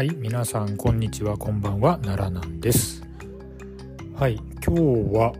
[0.00, 3.02] はい、皆さんこんにちは、こんばんは、奈良なんです。
[4.14, 4.36] はい、
[4.66, 4.80] 今日
[5.14, 5.34] は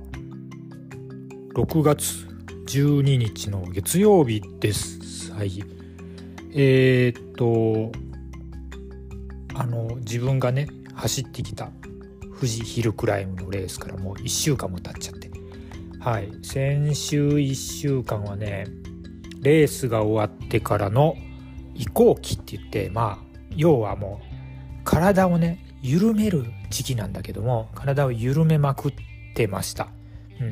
[1.54, 2.26] 6月
[2.66, 5.32] 12日の月曜日です。
[5.32, 5.64] はい。
[6.52, 7.90] えー、っと、
[9.54, 11.70] あの、自分がね、走ってきた
[12.34, 15.30] 富士ヒルクライムのレースからもう1週間も経っちゃって。
[16.00, 18.66] はい、先週1週間はね、
[19.40, 21.16] レースが終わってからの
[21.74, 23.18] 移行期って言って、まあ、
[23.56, 24.29] 要はもう、
[24.90, 28.92] 体をね緩める時期なんだけども体を緩めまくっ
[29.36, 29.86] てました。
[30.40, 30.44] う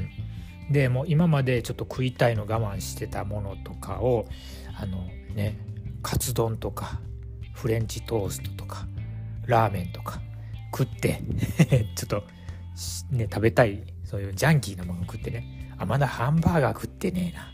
[0.70, 4.27] ん、でも今までちょっと食いたいの我慢してたものとかを
[4.80, 4.98] あの
[5.34, 5.59] ね
[6.02, 7.01] カツ丼とか
[7.52, 8.87] フレンチトーストとか
[9.47, 10.20] ラーメンとか
[10.73, 11.20] 食って
[11.97, 12.23] ちょっと
[13.11, 17.52] ね食べたいそういうジャンキーなもの食ってねあまだハンバーガー食ってねえな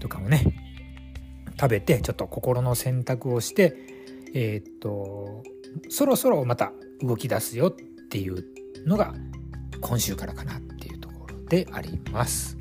[0.00, 0.44] とかもね
[1.58, 3.74] 食べてちょっと心の選択をして
[4.34, 5.42] えーっと
[5.88, 7.72] そろそろまた動き出すよっ
[8.08, 8.44] ていう
[8.86, 9.14] のが
[9.80, 12.56] 今週からかなっていうところであります。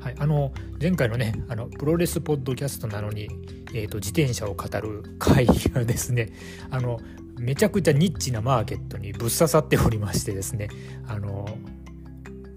[0.00, 3.28] はい、あの前回のねあのプロレスポッドキャストなのに、
[3.74, 6.32] えーと自転車を語る会がですね
[6.70, 7.00] あの
[7.38, 10.68] めちゃくちゃニッチなマーケットにぶっ刺さっておりましてですね
[11.06, 11.46] あの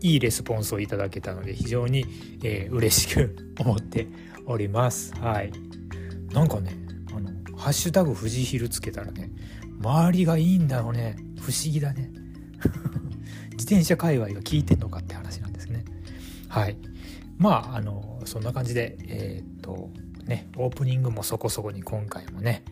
[0.01, 2.05] いいレスポンスをいただけたので非常に、
[2.43, 4.07] えー、嬉しく思って
[4.47, 5.13] おります。
[5.15, 5.51] はい、
[6.33, 6.75] なんかね
[7.15, 9.31] あの「ハッシュタグ富士ヒル」つけたらね
[9.81, 11.15] 周りがいいんだろうね。
[11.39, 12.11] 不思議だね。
[13.51, 15.83] 自転車界隈が効いてんのかって話なんですね。
[16.47, 16.77] はい。
[17.37, 19.89] まああのそんな感じでえーっと
[20.25, 22.63] ねオープニングもそこそこに今回もね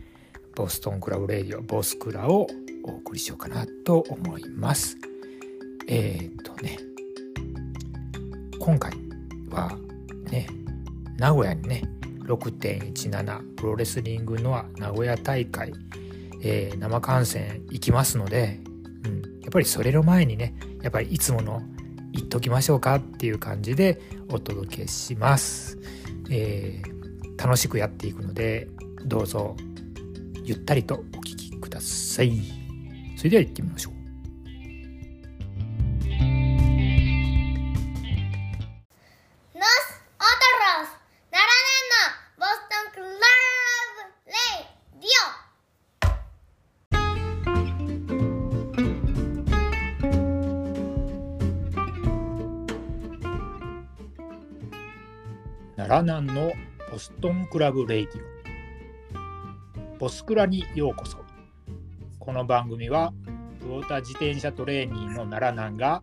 [0.54, 2.46] ボストンクラブレディオボスクラを
[2.84, 4.96] お送りしようかなと思います。
[5.88, 6.78] えーっとね
[8.60, 8.92] 今回
[9.50, 9.76] は
[10.30, 10.46] ね
[11.16, 11.82] 名古屋にね
[12.24, 15.72] 6.17プロレスリングの名古屋大会
[16.40, 18.60] えー生観戦行きますので、
[19.04, 21.62] うん、やっぱりそれの前にねやっぱりいつもの
[22.12, 25.78] 言っときましょうかっていう感じでお届けします、
[26.30, 27.00] えー
[27.40, 28.68] 楽しくやっていくので
[29.06, 29.56] どうぞ
[30.44, 32.38] ゆったりとお聴きください。
[33.16, 33.99] それでは行ってみましょう。
[56.02, 56.52] 奈良南の
[56.90, 59.98] ボストンクラブ Radio。
[59.98, 61.18] ボスクラにようこそ。
[62.18, 63.12] この番組は
[63.60, 66.02] クォーター自転車トレーニーの奈良南が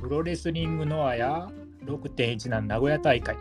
[0.00, 1.48] プロレスリングノアや
[1.84, 3.36] 6.17名古屋大会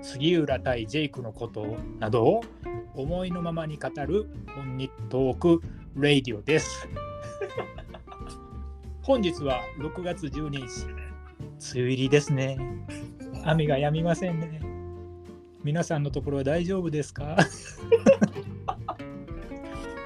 [0.00, 2.40] 杉浦対ジェイクのことなどを
[2.94, 5.60] 思いのままに語る本日トーク
[5.96, 6.88] レイディオです。
[9.02, 10.86] 本日は6月12日。
[11.74, 12.56] 梅雨入りですね。
[13.44, 14.69] 雨が止みませんね
[15.62, 17.36] 皆さんのところは大丈夫ですか？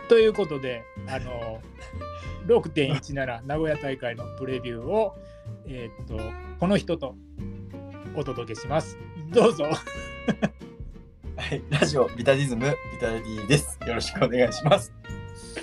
[0.09, 1.61] ということで、あの
[2.47, 5.17] 6.17名古屋大会のプレビューを、
[5.67, 6.19] えーっと
[6.59, 7.15] この人と
[8.15, 8.99] お届けします。
[9.33, 9.65] どうぞ。
[11.37, 13.79] はい、ラジオビタディズムビタディです。
[13.87, 14.93] よろしくお願いします。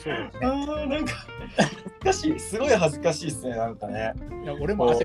[0.03, 0.29] そうね。
[0.41, 1.13] あーなんか
[1.57, 4.13] 恥ずかしい、すごい恥ずかしいですね、なんかね。
[4.43, 4.97] いや俺もい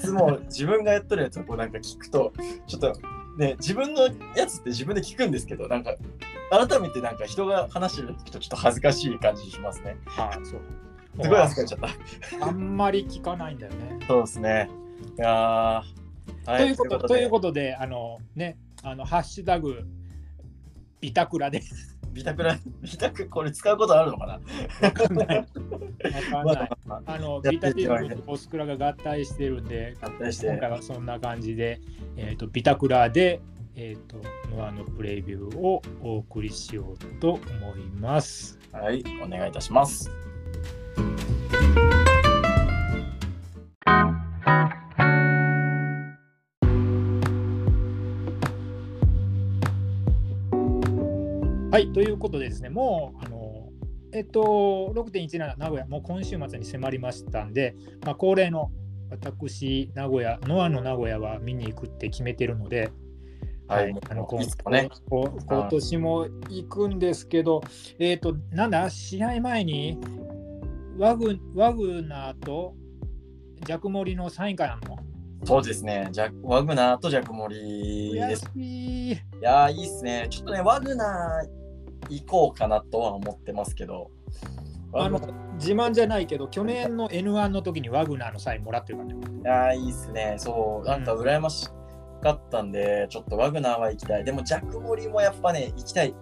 [0.00, 2.32] つも自分がやってるやつをこうなんか聞くと、
[2.66, 2.92] ちょっと
[3.36, 5.94] ね、自分のやつって自分で聞くんですけど、なんか
[6.50, 9.96] 改めてなんか人が話してるとちょっと恥ずかしい感じしますね。
[10.16, 10.60] あそう。
[11.22, 12.46] すごい恥ずかしちゃった。
[12.46, 13.98] あんまり聞かないんだよね。
[14.06, 14.70] そうですね。
[15.18, 19.84] いやーはということというでことで、あのね、あのハッシュタグ
[21.00, 21.60] ビタクラで
[22.16, 24.40] ビタクラ、ビタク、これ使うことあるのかな？
[24.80, 25.36] わかんない。
[25.36, 26.70] わかんない。
[26.86, 31.78] まああのビタティいただいてズムとボスクラが合体してるんで、合体して今回はそんな感じで、
[32.16, 33.42] えー、とビタクラで、
[33.74, 34.16] えー、と
[34.50, 38.58] ノアのプレビューをお送りしようと思います。
[38.72, 40.10] はい、お願いいたします。
[51.76, 53.68] はい、ということでですね、もう、あの
[54.10, 58.70] えっと、6.17名古屋、もう今週末に迫りましたんで、まあ、恒例の
[59.10, 62.90] 私、名古屋、ノアの名古屋は見に行くって決めてるので、
[63.68, 64.88] はい、あのこいつもね。
[65.10, 67.62] こう今年も行くんですけど、
[67.98, 69.98] えっ、と、なんだ、試合前に
[70.96, 72.74] ワグワグナーと
[73.66, 74.96] ジャクモリのサイン会あんの
[75.44, 76.08] そうですね。
[76.10, 78.50] ジャワグナーとジャクモリ悔です。
[78.54, 79.12] しい。
[79.12, 80.26] いやー、いいっすね。
[80.30, 81.65] ちょっとね、ワグナー
[82.08, 84.10] 行こうかなとは思ってますけど、
[84.92, 85.20] あの
[85.54, 89.50] 自慢じゃないけど、去年の N1 の時にワグナーのサインもらってるからね。
[89.50, 90.36] ああ、いいっすね。
[90.38, 91.68] そう、なんか羨まし
[92.22, 94.24] かったんで、ちょっとワグナーは行きたい。
[94.24, 96.14] でも、ジャック・モリもやっぱね、行きたい。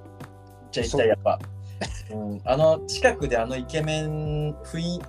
[0.70, 1.38] じゃあ行きたい、やっぱ。
[2.10, 5.02] うん、あの、近くであのイケメン雰囲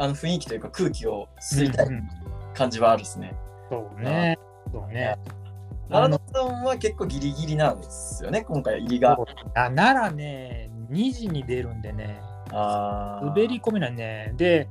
[0.00, 2.08] あの雰囲気というか空気を吸いたいうんうん
[2.54, 3.34] 感じはあるですね。
[3.70, 4.38] そうね。
[4.72, 5.16] そうね。
[5.90, 9.18] 奈良さんは結構ギリギリなんですよね、今回入りが。
[9.54, 12.20] あならね、2時に出るんでね、
[12.52, 14.32] あー滑り込めないね。
[14.36, 14.68] で、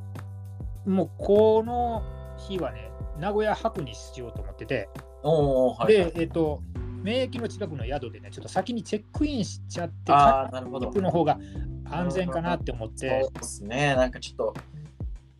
[0.85, 2.03] もうこの
[2.37, 4.89] 日はね、名古屋泊にしようと思ってて、
[5.23, 6.61] おーはいはいで、えっ、と、
[7.03, 11.37] 免疫の近くの宿でね、ちょっと先にチェックインしちゃって、ああ、なるほどの方が
[11.85, 14.55] 安全かなって思っそうて、ですね、なんかちょっと、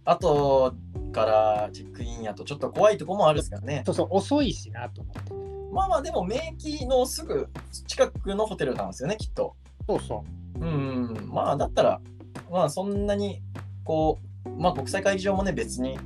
[0.05, 0.73] 後
[1.11, 3.83] からチェックインやとちょっと怖いとこもあるんですからね。
[3.85, 5.48] そうそう、遅いしなと思って。
[5.71, 7.47] まあまあ、でも免疫のすぐ
[7.87, 9.55] 近くのホテルなんですよね、きっと。
[9.87, 10.23] そうそ
[10.59, 12.01] うん、まあだったら、
[12.51, 13.41] まあそんなに、
[13.83, 15.97] こう、まあ国際会議場もね、別に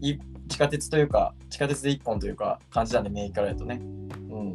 [0.00, 0.18] い
[0.48, 3.80] 地下鉄というか、地下鉄で1本というか感じなんで、免疫からやとね。
[4.30, 4.54] うん。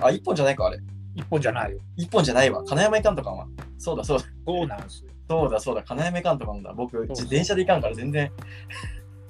[0.00, 0.78] あ、1本じゃないか、あれ。
[0.78, 0.82] う、
[1.14, 1.78] 一本じゃないよ。
[1.98, 2.62] 1本じゃないわ。
[2.64, 3.46] 金山行かんとかんわ。
[3.78, 5.10] そうだ、そうだ、そうなんですよ。
[5.28, 6.72] そうだ、そうだ、金山行かんとかんだ。
[6.72, 8.30] 僕、自転車で行かんから全然、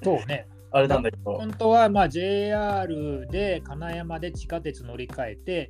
[0.03, 0.47] そうね。
[0.73, 1.33] あれなんだけど。
[1.35, 5.69] 本当はまあ JR で金山で地下鉄乗り換えて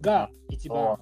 [0.00, 0.98] が一番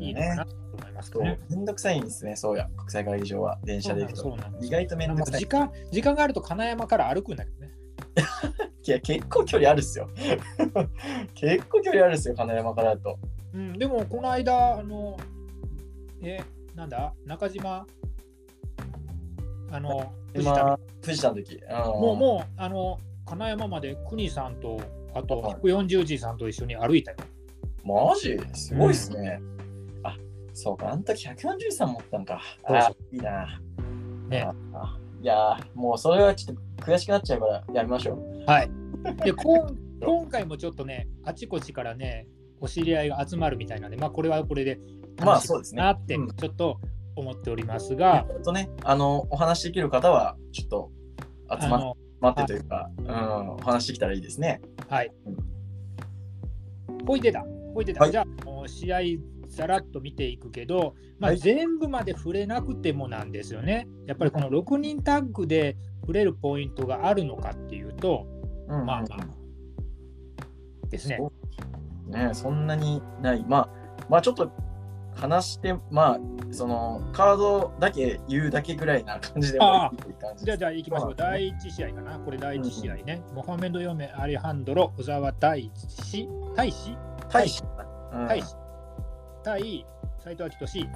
[0.00, 0.14] いい。
[0.14, 1.38] のかなと思いますけどね。
[1.48, 2.68] めんどくさいんですね、そうや。
[2.76, 4.20] 国際会議場は電車で行くと。
[4.22, 5.46] そうなんです意外とめんどくさい時。
[5.46, 7.70] 間時間があると金山から歩くんだけどね。
[8.84, 10.10] いや、結構距離あるっすよ。
[11.34, 13.18] 結構距離あるっすよ、金山からだと。
[13.54, 15.16] うん、でもこの間、あの、
[16.20, 16.42] え、
[16.74, 17.86] なんだ、中島、
[19.70, 21.60] あの、藤田今、藤田の時。
[21.70, 24.80] ももう、もう、あの、金山まで国さんと、
[25.14, 27.18] あとはい140時さんと一緒に歩いたよ。
[27.84, 29.40] マジすごいっすね。
[30.02, 30.16] あ、
[30.54, 32.40] そうか、あの時143持ったんか。
[32.64, 33.60] あ、いいな。
[34.28, 34.48] ね
[35.20, 38.44] いやー、もうそれはちょっと悔しくなっちゃうからやめましょう。
[38.50, 38.70] はい。
[39.24, 42.26] で、 こん今回もちょっとね、あちこちからね、
[42.62, 44.80] お知り合いが集まるみたいなんで、まあ、これはこれで
[45.20, 46.78] まあそうですねなってうんちょっと
[47.16, 50.90] 思っておりますが、ちょっとね、あの、お話しできる方は、ちょっと
[51.60, 54.60] 集まってというか、うん、お話できたらいいですね。
[54.88, 57.06] はいうん。
[57.06, 57.44] ほいでだ、
[57.74, 58.00] ほいでだ。
[58.00, 58.98] はいじゃあ、試合
[59.52, 63.86] さらっと見ていくけど、まあ、はい全部まで触れなくてもなんですよね。
[64.06, 68.26] やっぱりこの6人タッグで触れるポイントがあるのかっていうと、
[68.68, 69.42] うんまあまあ
[70.88, 71.18] ですね。
[72.06, 73.44] ねそんなにない。
[73.46, 73.68] まあ、
[74.08, 74.50] まあちょっと
[75.14, 76.18] 話して、まあ、
[76.50, 80.56] そのカードだけ言うだけぐらいな感じでもああいい感じじゃあ。
[80.56, 81.14] じゃあ行きましょう。
[81.16, 82.18] 第1試合かな。
[82.18, 83.22] これ第1試合ね。
[83.34, 86.96] モハメド・ヨメ・アリハンドロ、小沢大志、大志？
[87.30, 87.62] 大使。
[88.12, 88.56] うん大志
[89.42, 89.86] 対
[90.22, 90.88] 斉藤明俊、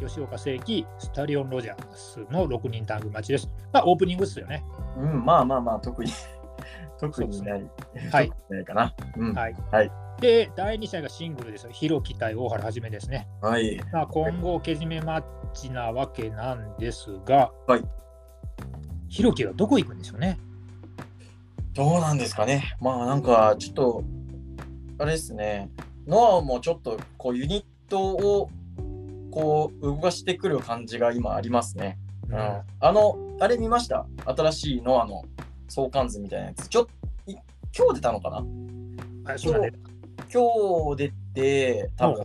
[0.00, 3.48] 吉岡聖輝、スタリオン・ロジャースの6人タッグマッチです。
[3.72, 4.64] まあ、オープニングっすよね。
[4.96, 6.10] うん、まあまあまあ、特に、
[6.98, 7.70] 特にない。
[8.10, 8.94] はいないかな。
[9.16, 9.34] うん。
[9.34, 9.54] はい。
[9.70, 9.90] はい
[10.22, 11.72] で、第2試合がシングルですよ。
[11.72, 13.26] ヒロキ対大原はじめですね。
[13.40, 13.80] はい。
[13.92, 17.82] まあ、今後、けじめマッチなわけなんですが、はい。
[19.08, 20.38] ヒロキはどこ行くんでしょうね？
[21.74, 22.76] どうなんですかね。
[22.80, 24.04] まあなんか、ちょっと、
[24.98, 25.68] あれですね。
[26.06, 28.48] ノアもちょっと、こう、ユニットを、
[29.32, 31.98] こう、動かしてくる感じが今ありますね。
[32.28, 32.38] うん。
[32.38, 34.06] あの、あれ見ました？
[34.24, 35.24] 新しいノアの
[35.68, 36.68] 相関図みたいなやつ。
[36.68, 36.86] ちょっ
[37.26, 37.34] い
[37.76, 38.36] 今日出たのかな？
[39.24, 39.72] はい、そう
[40.32, 42.24] 今日出て、多分、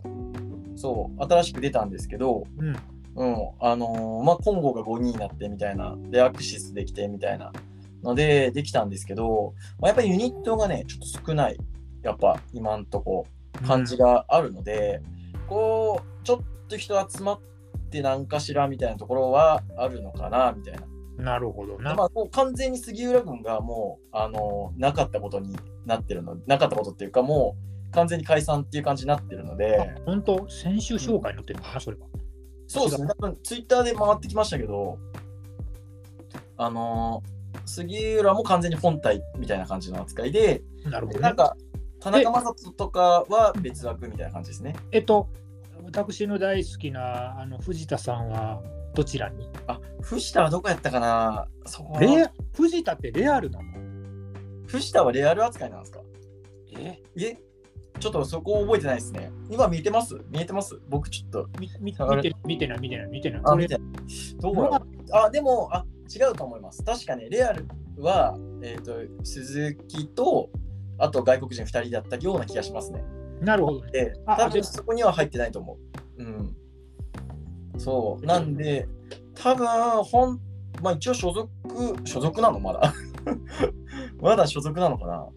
[0.76, 2.76] そう、新しく出たんですけど、うん。
[3.16, 7.52] うん、あのーまあ、コンゴが5人になってみたいな、で、アクシスできてみたいな
[8.02, 11.58] ので、できたんですけど、まあ、やっぱりユニットがね、ちょっと少ない、
[12.02, 13.26] やっぱ今んとこ、
[13.66, 15.02] 感じがあるので、
[15.48, 17.40] こう、ちょっと人集まっ
[17.90, 21.32] て何かしらみたいなところはあるのかな、みたいな。
[21.32, 21.94] なるほどな。
[21.94, 32.06] まあ、もう完全に杉浦軍がもう、あのーなかったことになってるの、なかったことっていうか、もう完全に解散っていう感じになってるので、あ本当、先週紹介に載ってるのかな、それは。
[32.66, 34.98] そうですね、多分ツイッターで回ってきましたけど、
[36.56, 41.20] あのー杉浦も完全に本体みたいな感じの扱いで、なるほどね。
[41.20, 41.56] でなんか、
[41.98, 44.76] 田中将人とかは別枠みたいな感じですね。
[44.92, 45.28] えっと、
[45.82, 48.62] 私の大好きなあの藤田さんは
[48.94, 49.48] どちらに？
[49.66, 51.48] あ、藤田はどこやったかな？
[51.64, 53.64] そうレア藤田ってレアルなの？
[54.66, 56.00] 藤田はレアル扱いなんですか？
[56.76, 57.00] え？
[57.16, 57.38] え
[57.98, 59.30] ちょっとそこ覚えてないですね。
[59.50, 60.20] 今見てます？
[60.30, 60.80] 見えてます？
[60.88, 61.48] 僕ちょっと。
[61.58, 63.42] みみあれ見て見てない見てない見てない。
[63.44, 63.88] あ、見てない。
[64.40, 64.70] どう
[65.12, 66.82] あ、でも、あ、違うと思います。
[66.84, 67.66] 確かね、レアル
[67.98, 68.92] は、えっ、と、
[69.24, 70.50] 鈴木と、
[70.98, 73.02] あと外国人2人だったような気がしますね。
[73.40, 73.90] なるほどね。
[73.92, 75.78] で、多分そこには入ってないと思
[76.18, 76.22] う。
[76.22, 76.56] うん。
[77.78, 78.26] そう。
[78.26, 78.88] なんで、
[79.34, 79.66] 多分、
[80.04, 80.40] ほん、
[80.82, 81.48] まあ一応所属、
[82.04, 82.58] 所属なの？
[82.60, 82.92] まだ。
[84.20, 85.28] まだ所属なのかな？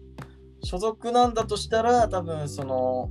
[0.62, 3.10] 所属なんだとしたら、多分その、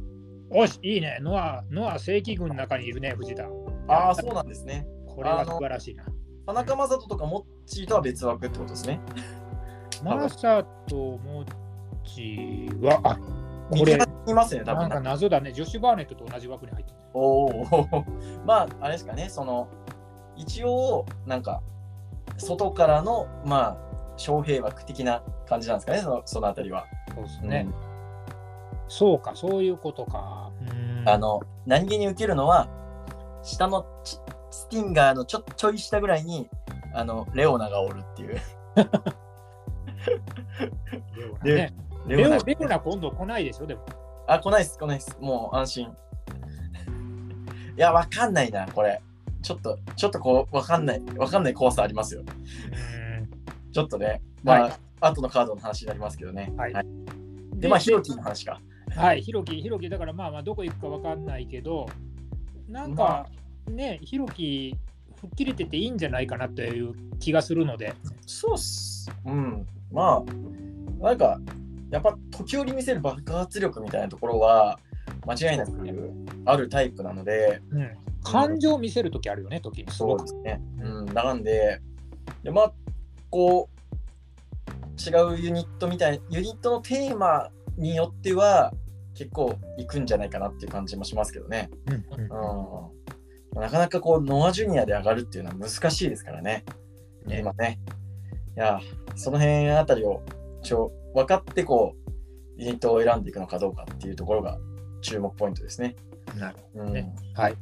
[0.54, 1.18] おし、いいね。
[1.22, 3.48] ノア、ノア正規軍の中にいるね、藤田。
[3.88, 4.86] ああ、そうなんですね。
[5.08, 6.06] これは素晴らしいな。
[6.46, 9.00] 田中将人とかモッチーとは別枠ってことですね。
[10.04, 11.48] マサとモッ
[12.04, 13.20] チは、あ
[13.70, 15.04] これいますね、多なんか分。
[15.04, 15.54] 謎だね。
[15.54, 16.98] ジョシュ・バーネットと同じ枠に入ってる。
[17.14, 18.06] おお。
[18.46, 19.68] まあ、あれですかね、その、
[20.36, 21.62] 一応、なんか、
[22.38, 23.78] 外からの、まあ、
[24.18, 26.86] 招聘枠的な感じなんですかね、そのそのあたりは。
[27.16, 27.68] そうですね。
[27.86, 27.92] うん
[28.92, 30.52] そうか、そういうことか。
[30.70, 32.68] うんあの、何気に受けるのは、
[33.42, 34.18] 下のチ
[34.52, 36.50] スティンガーのちょちょい下ぐらいに、
[36.94, 38.42] あの、レオナがおるっていう。
[41.16, 41.74] レオナね。
[42.06, 43.86] レオレオナレオナ今度来ないでしょ、でも。
[44.28, 45.18] あ、来ないっす、来ないっす。
[45.22, 45.96] もう安心。
[47.78, 49.02] いや、わかんないな、これ。
[49.42, 52.22] ちょっと、ちょっとこう、わかんない、わかんない怖さありますよ。
[52.22, 52.32] うん
[53.72, 56.54] ちょっとね、まあ、はい後のカードの話になりますけどね。
[56.58, 56.74] はい
[57.62, 58.60] で、まあ、ヒロキの話か。
[58.96, 61.88] はい、ひろき、ひろき、だからまあまあ、どこ行くかわかんないけど、
[62.68, 63.28] なんか
[63.70, 64.76] ね、ひろき、
[65.16, 67.94] 吹っ切れてていいんじゃないかなという気がするので、
[68.26, 69.10] そうっす。
[69.26, 69.68] うん。
[69.92, 70.24] ま
[71.02, 71.40] あ、なんか、
[71.92, 74.80] やっぱ時折見せる爆発力みたいなところは、
[75.28, 75.72] 間違いなく
[76.46, 77.90] あるタイプなので、うん、
[78.24, 79.92] 感情を見せるときあるよね、時に。
[79.92, 80.60] すそうですね。
[80.80, 81.80] うん、なんで、
[82.44, 82.74] でまあ、
[83.30, 83.71] こう、
[85.10, 88.74] 違うユニットみたい、ユニットのテーマによっては、
[89.16, 91.70] 結構いくんじゃないかなっていう感じもしますけどね。
[91.88, 93.62] うんうんうん。
[93.62, 96.64] なかなかこう、ノア・ジュニアで上がるっていうのは難しいですからね。
[97.26, 97.80] ね今ね。
[98.56, 98.80] いや、
[99.16, 100.22] その辺あたりを、
[100.64, 102.12] ちょ、分かってこう、
[102.58, 104.58] ユニットを選んでいくのかどうかっていうところが
[105.02, 105.96] 注目ポイントですね。
[106.38, 106.94] なるうん。
[106.94, 107.56] ねはい。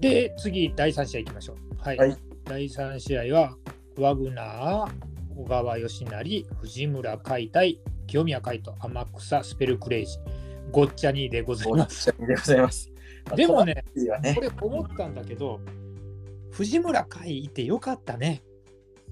[0.00, 1.56] で、次、第3試合いきましょう。
[1.78, 1.96] はい。
[1.96, 3.56] はい第3試合は、
[3.96, 5.09] ワグナー、
[5.40, 10.18] 小川義成、藤村海対清宮海斗、天草、スペルクレイジ、
[10.70, 12.14] ごっちゃにでございます。
[12.18, 12.92] でございます。
[13.36, 13.84] でもね、
[14.20, 14.40] ねこ。
[14.42, 15.60] れ思ったんだけど、
[16.50, 18.42] 藤村海いてよかったね。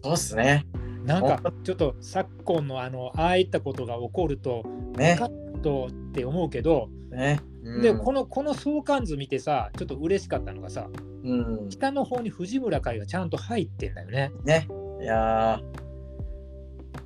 [0.02, 0.66] そうっすね。
[1.04, 4.64] なんかちょっと昨今のあのああいったことが起こると、
[4.98, 7.40] ねカットって思うけど、ね。
[7.62, 10.90] うんでこのこの相関図見てさ、ちょっと嬉しかったのがさ、
[11.24, 11.68] うん。
[11.70, 14.30] 北の方に藤村海がちゃんと入ってんだよね。
[14.44, 14.68] ね。
[15.00, 15.87] いやー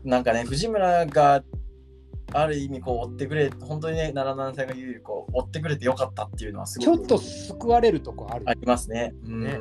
[0.04, 1.42] なんかね、藤村が
[2.32, 8.44] ある意味こう追ってくれ、本当にね、77歳が言うようにこう追ってくれてよかったっていうのはすごくちょっと救われるとこある。
[8.48, 9.14] ありますね。
[9.24, 9.44] うん。
[9.44, 9.58] ね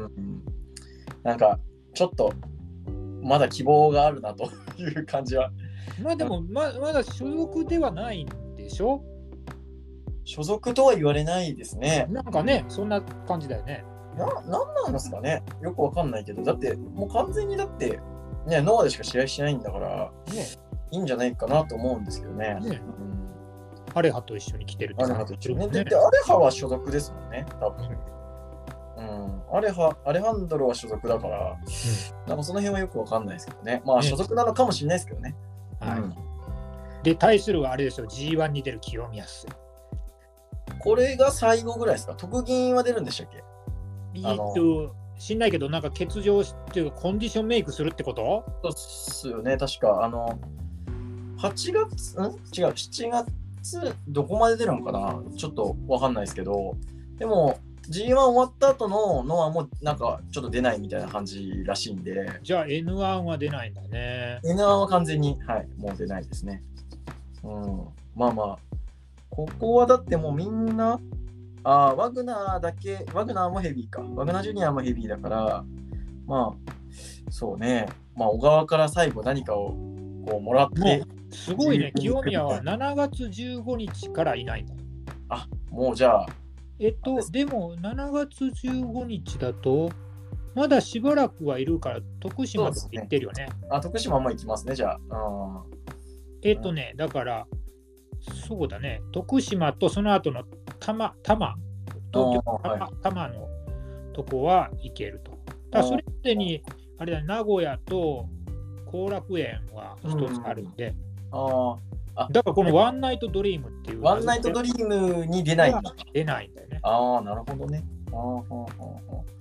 [1.23, 1.59] なんか、
[1.93, 2.33] ちょっと、
[3.21, 4.45] まだ希望があるなと
[4.77, 5.51] いう感じは。
[6.01, 9.03] まあでもままだ所属ではないんでしょ？
[10.23, 12.07] 所属とは言われないですね。
[12.09, 13.83] なんかね、そんな感じだよね。
[14.17, 17.99] な、なんなんですかねよくわかんないけど、だって、もう完全にだって、
[18.45, 20.45] ね、ノアでしか試合しないんだから、ね
[20.91, 22.55] いいんじゃないかなと思うんですけどね。
[22.61, 23.21] ねうん
[23.93, 25.67] アレハと一緒に来てるってアレハと一緒にね。
[25.67, 25.95] で、アレ
[26.25, 27.89] ハは所属ですもんね、多分。
[28.97, 29.57] うん。
[29.57, 31.57] アレハ、アレハンドロは所属だから、
[32.27, 33.81] なんかその辺はよくわかんないですけどね。
[33.85, 35.35] まあ、ね所属なのかもしれないですけどね。
[35.79, 36.15] はいうん
[37.03, 39.53] で、対するはあれですよ、G1 に出る清宮っすよ。
[40.79, 42.13] これが最後ぐらいですか？
[42.13, 43.43] 特銀は出るんでしたっけ？
[44.15, 48.43] えっと、知んないけど、なんか欠場しっていうか、コンディションメイクするってこと？
[48.63, 50.03] そうっすよね、確か。
[50.03, 50.39] あの、
[51.37, 52.23] 8月、ん？
[52.23, 53.09] 違う、7
[53.61, 55.21] 月、どこまで出るのかな？
[55.37, 56.75] ちょっとわかんないですけど、
[57.17, 57.59] でも、
[57.89, 64.39] G1 終わった後のノアもなんかちょっと出ないみたいな感じらしいんで、じゃあ N1 は出ないんだね。
[64.43, 66.63] N1 は完全に、はい、もう出ないですね。
[67.43, 67.85] うん、
[68.15, 68.57] まあまあ、
[69.29, 70.99] ここはだってもうみんな、
[71.63, 74.01] あーワグナーだけ、ワグナーもヘビーか。
[74.01, 75.63] ワグナージュニアもヘビーだから、
[76.25, 76.71] まあ、
[77.29, 79.69] そうね、まあ、小川から最後何かを
[80.25, 84.73] こうもらっても、すごいね、清宮は7月15日からいないんだ。
[85.29, 86.27] あもうじゃあ、
[86.79, 89.91] えっと、でも7月15日だと、
[90.55, 93.47] まだしばらくはいるから、徳島とか行ってるよね。
[93.69, 95.63] あ徳島も行きますね、じゃあ。
[96.43, 97.47] えっとね、だから、
[98.47, 100.43] そうだね、徳島とその後の
[100.81, 101.55] 多摩、多摩、
[102.11, 103.49] 東京あーはい多摩多摩の
[104.13, 105.31] とこは行けると。
[105.69, 106.61] だそれまでに、
[106.97, 108.27] あれだ、名古屋と
[108.87, 110.93] 後楽園は一つあるんで、
[111.31, 111.77] あ
[112.15, 115.93] あだからこのワンナイトドリームっていうワンナイトドリームに出ないんだ。
[116.13, 116.79] 出ないんだよね。
[116.83, 117.85] ああ、なるほどね。
[118.07, 119.31] あーほうほうほう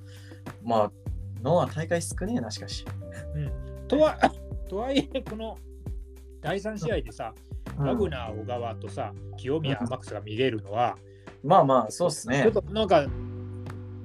[0.62, 0.92] まあ、
[1.42, 2.84] ノア大会少ねえな、しかし。
[3.34, 3.38] う
[3.84, 4.18] ん、とは
[4.68, 5.56] とはいえ、この
[6.40, 7.34] 第3試合でさ、
[7.78, 10.96] ワグナー小川とさ、清宮天草が見れるのは、
[11.42, 12.52] まあまあ、そうっすねちょっ。
[12.52, 13.06] となんか、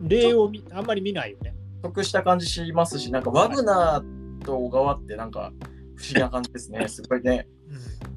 [0.02, 1.56] 例をみあんまり見ないよね。
[1.84, 5.52] 得した感じしますし、なんかワグナーと小川ってなんか
[5.96, 6.88] 不思議な感じですね。
[6.88, 7.48] すごいね。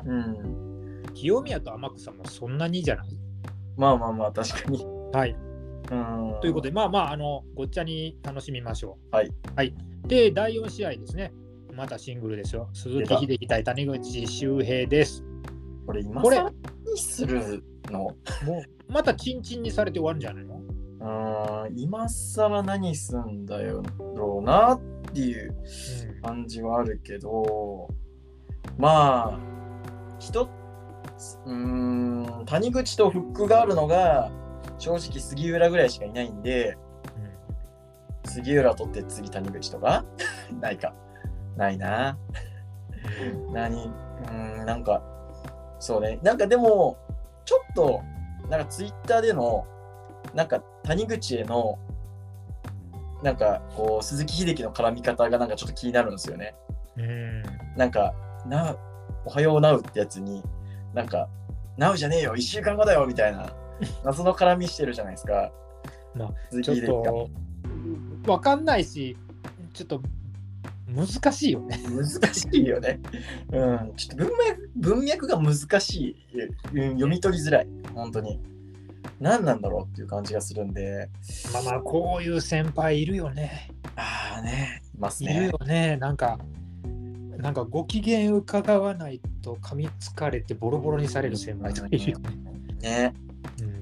[0.05, 0.19] うん。
[0.19, 3.09] うん、清宮と天草もそんなにじゃない？
[3.77, 4.85] まあまあまあ、確かに。
[5.13, 5.37] はい。
[5.91, 6.41] うん。
[6.41, 9.17] ということで、まあまあ、あの、ごっちゃに楽しみましょう。
[9.17, 9.31] はい。
[9.57, 9.75] はい。
[10.07, 11.33] で、第4試合ですね。
[11.75, 12.69] またシングルですよ。
[12.73, 15.25] 鈴木秀樹対谷口周平です。
[15.87, 16.43] これ今これ
[16.89, 18.01] 更にするの？
[18.01, 18.15] も
[18.89, 20.61] う、またチンチンにされて終わるんじゃないの？
[21.01, 23.83] うーん、今更何すんだよ
[24.17, 24.81] ろうなっ
[25.13, 25.55] ていう
[26.23, 27.89] 感じはあるけど、
[28.77, 29.39] まあ、
[30.19, 30.49] 一
[31.17, 31.55] つ、うー
[32.43, 34.31] ん、谷口とフックがあるのが、
[34.79, 36.77] 正直杉浦ぐらいしかいないんで、
[38.25, 40.05] 杉浦取って次谷口とか？
[40.61, 40.95] ないか。
[41.57, 42.19] ないな。
[43.53, 43.87] 何？
[43.87, 45.03] うーん、なんか、
[45.79, 46.19] そうね。
[46.23, 46.99] なんかでも、
[47.45, 48.03] ちょっと、
[48.49, 49.67] なんかツイッターでの、
[50.35, 51.79] なんか谷口への、
[53.23, 56.55] なんかこう、鈴木秀樹の絡み方がなんかちょっと気になるんですよね。
[56.97, 57.05] うん。
[57.05, 57.43] うん
[57.77, 58.13] なんか、
[58.47, 58.77] な、
[59.25, 60.43] おはようなうってやつに、
[60.95, 61.29] なんか、
[61.77, 63.53] なうじゃねえよ、1週間後だよ、みたいな、
[64.05, 65.53] 謎の絡みしてるじゃないですか。
[66.15, 67.05] まあ鈴木秀樹が。
[67.05, 67.31] と、
[68.27, 69.17] わかんないし、
[69.73, 70.03] ちょっと
[70.89, 71.81] 難しいよね。
[71.89, 73.01] 難しいよね。
[73.53, 73.93] うん。
[73.97, 76.17] ちょっと文脈文脈が難しい。
[76.75, 77.69] うん読み取りづらい。
[77.95, 78.41] 本当に。
[79.21, 81.11] 何なんだろうっていう感じがするんで。
[81.53, 83.71] まあまあ、こういう先輩いるよね。
[83.97, 85.59] ああね、いますいるねよ。
[85.67, 85.97] ね。
[85.97, 86.39] なんか、
[87.37, 92.31] なんかご機嫌伺わないと噛みつかれてボロボロにされる先輩とかいるよね。
[92.81, 93.15] ね。
[93.61, 93.79] うん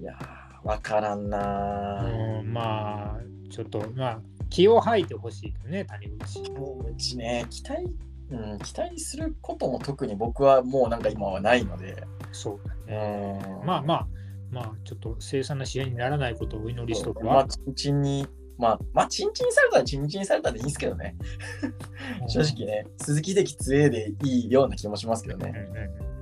[0.00, 2.40] いやー、わからんなー。
[2.40, 3.20] うん、まあ、
[3.50, 4.20] ちょっと、まあ、
[4.54, 6.48] 気を吐いてほしいけどね、谷口。
[6.52, 7.82] もううちね、期待、
[8.30, 12.04] うん、期待することも特に僕はもうなんか今はないので。
[12.30, 13.38] そうだうね。
[13.62, 13.66] ん。
[13.66, 14.06] まあまあ、
[14.52, 17.48] まあ、ちょっと凄惨な試合にならないことをお祈りしとくまあ、わ。
[17.48, 21.16] チンチンに、まあ、まあ、チンチンされたらチンチンされたでいいんですけどね。
[22.28, 25.52] 正直ね、鈴木秀樹強えでいいような気もしますけどね。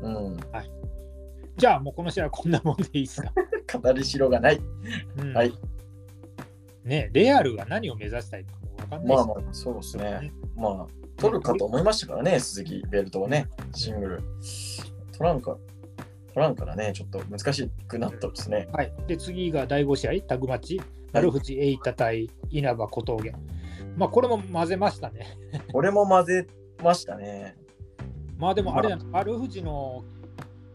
[0.03, 0.41] うんうんうんうん。
[1.59, 3.31] じゃあ、もうこの試合はこんなもんでいいですか？
[3.79, 4.61] 語りしろがない。
[5.19, 5.53] うんはい。
[6.85, 10.33] ねレアルが何を目指したいかもわかんないしまあまあ、そうですね。
[10.57, 14.23] まあ、取るかと思いましたからね、鈴木ベルトはね、シングル。
[15.13, 15.57] 取らんか、
[16.35, 18.69] 取らんからね、ちょっと難しくなったですね。
[18.73, 18.93] はい。
[19.07, 20.81] で、次が第5試合、タグマッチ、
[21.13, 23.33] 丸藤エイタ対稲葉小峠。
[23.97, 25.27] まあ、これも混ぜましたね。
[25.73, 26.47] これも混ぜ
[26.83, 27.57] ましたね。
[28.39, 30.05] まあ、でもあれだ、丸藤の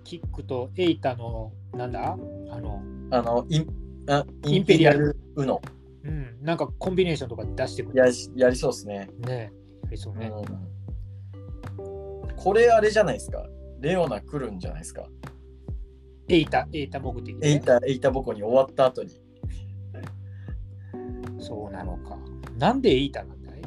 [0.04, 2.14] キックとエイタの、なんだ？
[2.14, 2.16] あ
[2.62, 3.68] の、あの、イン
[4.10, 5.62] あインペリアルウノ
[6.08, 8.00] うん、なんかコンビネーションとか出してくる。
[8.00, 9.10] やりやりそうですね。
[9.20, 9.52] ね
[9.84, 10.32] やりそうね。
[10.34, 10.78] うん
[12.38, 13.46] これあれじゃないですか？
[13.82, 15.08] レオナ来るんじゃないですか？
[16.30, 17.54] エイタ、エイタ目的で、ね。
[17.54, 19.20] エイタ、エイタボコに終わった後に。
[21.40, 22.18] そうなのか。
[22.58, 23.62] なんでエイタなんだい？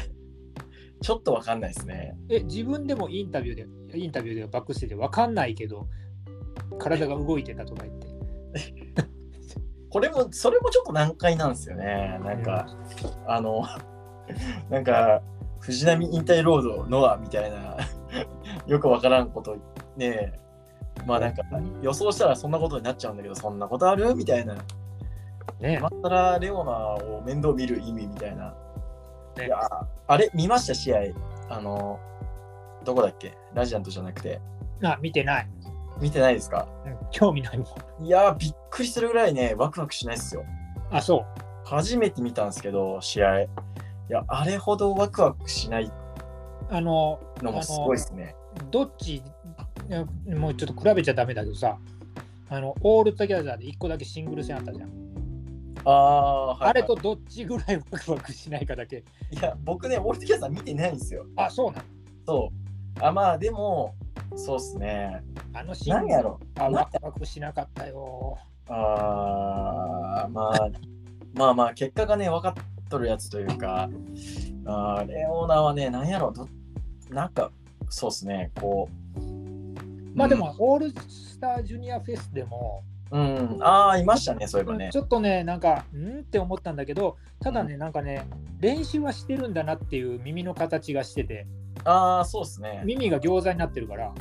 [1.02, 2.16] ちょっとわかんないですね。
[2.28, 5.88] え、自分でもインタビューで、インタビューでバックしててわかんないけど、
[6.78, 8.08] 体が動いてたとか言って。
[9.90, 12.18] これも、それもちょっと難解なんですよね。
[12.24, 12.66] なんか、
[13.26, 13.64] あの、
[14.70, 15.20] なんか、
[15.60, 17.76] 藤波引退ロード、ノアみたいな、
[18.66, 19.56] よくわからんこと
[19.96, 20.40] ね、
[21.06, 21.42] まあなんか、
[21.82, 24.54] 予想したらそんなことになっちゃうんだけど、そんなことあるみたいな。
[25.58, 28.54] ね今更レオナを面倒見る意味みたいな。
[29.36, 30.74] ねいやーあれ、見ました？
[30.74, 30.98] 試合。
[31.48, 31.98] あの、
[32.84, 33.36] どこだっけ？
[33.54, 34.40] ラジアントじゃなくて。
[34.82, 35.48] あ、見てない。
[36.00, 36.66] 見てないですか？
[36.86, 37.64] うん興味ないも
[38.00, 38.04] ん。
[38.04, 40.44] いやー、びっくりするぐらいね、ワクワクしないですよ。
[40.90, 41.24] あ、そう。
[41.64, 43.42] 初めて見たんですけど、試合。
[43.42, 43.48] い
[44.08, 45.92] や、あれほどワクワクしない
[46.70, 48.34] あの、のもすごいですね。
[48.70, 49.22] どっち、
[50.36, 51.78] もうちょっと比べちゃダメだけどさ、
[52.48, 54.90] あの、 All Together で1個だけシングル戦あったじゃん。
[55.84, 56.70] ああ、はい、はい。
[56.70, 59.04] あれとどっちぐらいワクワクしないかだけ。
[59.30, 61.26] いや、僕ね、オールテキャさん見てないんですよ。
[61.36, 61.84] あ、そうなの。
[62.26, 62.50] そ
[62.98, 63.04] う。
[63.04, 63.94] あ、まあ、でも、
[64.36, 65.22] そうっすね。
[65.52, 66.40] あのシングル何やろ？
[66.56, 68.38] あ、ワクワクしなかったよ。
[68.68, 70.70] あーまあ、
[71.34, 73.90] まあまあ、結果がね、分かっとるやつというか、
[74.64, 76.32] あーレオナはね、なんやろ？
[76.32, 76.48] ど、
[77.10, 77.50] なんか、
[77.88, 79.20] そうっすね、こう。
[80.14, 84.98] まあでも、オールスタージュニアフェスでも、うん、うん、ああ、いましたね、そういえばねち。
[84.98, 88.26] ょっとね、なんか、んって思ったんだけど、ただね、なんかね、
[88.60, 91.46] 練習はしてるんだなっていう耳の形がしてて、
[91.84, 92.82] ああ、そうっすね。
[92.84, 94.12] 耳が餃子になってるから、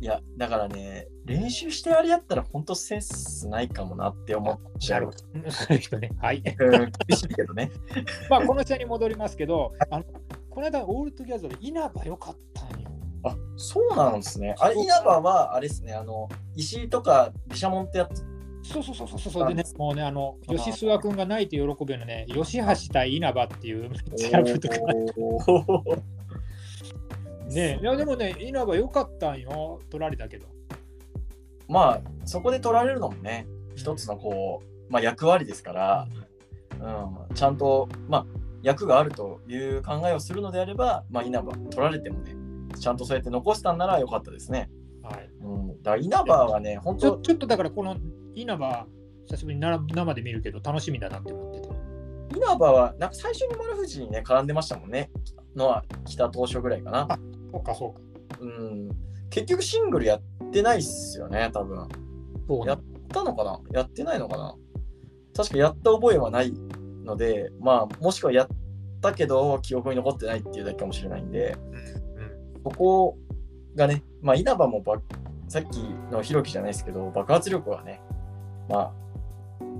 [0.00, 5.12] いや、だからね、練習してあれやったら、本当センスないかもなって思っちゃうなるほ。
[5.12, 5.46] ど。
[5.46, 6.10] うんそういう人ね。
[6.18, 6.42] はい。
[6.58, 7.70] うん厳しいけどね。
[8.28, 10.04] まあ、この試合に戻りますけど、あの
[10.50, 12.90] この間、オールトギャザーで稲葉良かったんよ。
[13.24, 14.54] あそうなんですね。
[14.58, 18.22] あれ、稲葉は、あれですね、あの、石井とか、毘沙門ってやつ
[18.64, 19.48] そうそうそうそうそう。
[19.48, 24.76] でね、もうね、あの、吉諏訪君が泣いて喜ぶようなね、吉橋対稲葉っていうめっちゃとか。
[27.52, 30.46] ね、いやでもね、稲葉良かったんよ、取られたけど。
[31.68, 36.08] まあ、そこで取られるのもね、一つのこう、まあ、役割ですから、
[36.80, 38.26] うん、ちゃんと、まあ、
[38.62, 42.34] 役があるという考えをするのであれば、まあ、稲葉取られてもね、
[42.78, 44.70] ちゃんとそうやって残したんなら良かったですね。
[45.02, 47.96] はい、うん、だから稲葉はね、本当ちょっとだから、この
[48.34, 48.86] 稲葉、
[49.26, 51.68] 久しぶりにな生で見るけど、楽しみだなって思ってて。
[52.36, 55.10] 稲葉はなんか最初に丸藤にね、絡んでましたもんね。
[55.54, 57.06] のは北当初ぐらいかな。
[57.08, 57.18] あ
[57.52, 58.00] そうか、そうか。
[58.40, 58.88] うん、
[59.30, 61.88] 結局シングルやってないっすよね、多分。
[62.48, 63.60] そうやったのかな？
[63.72, 64.56] やってないのかな？
[65.36, 66.52] 確かやった覚えはない
[67.04, 68.48] ので、まあ、もしくはやっ
[69.00, 71.56] たけど、記憶に残ってないっていうだけかもしれないんで、
[72.64, 73.16] そこ
[73.76, 74.96] がね、まあ、稲葉もば
[75.48, 75.76] さっき
[76.10, 78.00] のひろきじゃないですけど、爆発力はね、
[78.68, 78.92] ま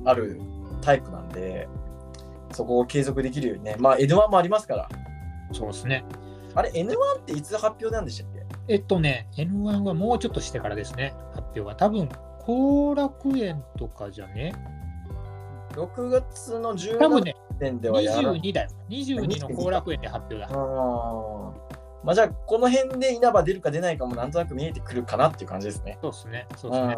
[0.04, 0.40] あ、ある
[0.82, 1.68] タイプなんで、
[2.52, 4.88] そこを継続できるようにね、まあ、N1 もありますから、
[5.52, 6.04] そうですね。
[6.54, 8.44] あれ、N1 っていつ発表なんでしたっけ？
[8.68, 11.74] えっとね、N1 はもうちょっとしてからですね、発表が。
[11.74, 12.08] 多分
[12.46, 14.54] 後楽園とかじゃね、
[15.72, 18.40] ?6 月の10多分ね、点ではやらない。
[18.40, 18.68] 22だよ。
[18.88, 20.48] 22の後楽園で発表だ。
[22.04, 25.98] まあじゃあこの辺で稲葉出るか出ないかもなんとなく見えてくるかなっていう感じですね。
[26.02, 26.46] そうですね。
[26.56, 26.96] そうですね。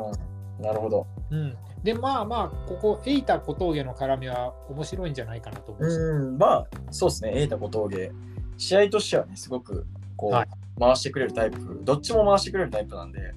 [0.59, 1.07] うん、なるほど。
[1.31, 1.57] うん。
[1.83, 8.13] で、まあまあ、ここ、エイタ小峠の絡みは面白いんじゃないかなと思うんまあそうですね、瑛太小峠。
[8.59, 13.33] 試合としてはね、すごくこう、はい回してくれるタイプ、どっちも回してくれるタイプなんで、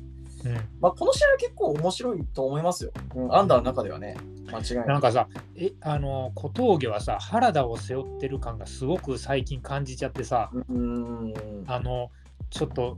[0.45, 2.91] うんまあこの試合は結構面白いと思いますよ。
[3.15, 4.17] うん、アンダーの中ではね、
[4.51, 4.85] 間違いな。
[4.85, 11.33] ないんかさ、え、あの、小峠はさ、原田を背負ってる感がすごく最近感じちゃってさ、うん、い
[11.67, 12.11] あの、
[12.49, 12.97] ちょっと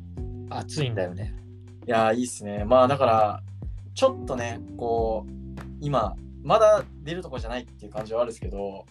[0.49, 1.35] 熱いんだよね。
[1.87, 2.63] やー、いいっすね。
[2.65, 3.43] まあだから、
[3.93, 5.31] ちょっとね、こう、
[5.79, 8.85] 今、まだ出るとこじゃないっていう感じはあるんですけど、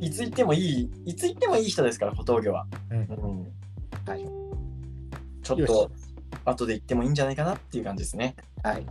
[0.00, 2.66] いつ行ってもいい、いつ行ってもいい人ですから、小峠は。
[2.90, 3.52] うんうん、
[4.06, 4.24] はい。
[5.42, 5.90] ちょっと、
[6.44, 8.36] 後で行ってもいいんじゃないかなっていう感じですね。
[8.62, 8.86] はい。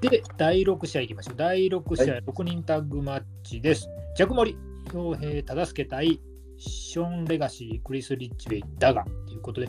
[0.00, 1.36] で、第6試合いきましょう。
[1.36, 3.88] 第6試合、6人タッグマッチです。
[4.16, 6.20] ジャクモリ、傭兵忠介対
[6.60, 9.68] ショーン・レガシー、クリス・リッチウェイ、だが、ということで、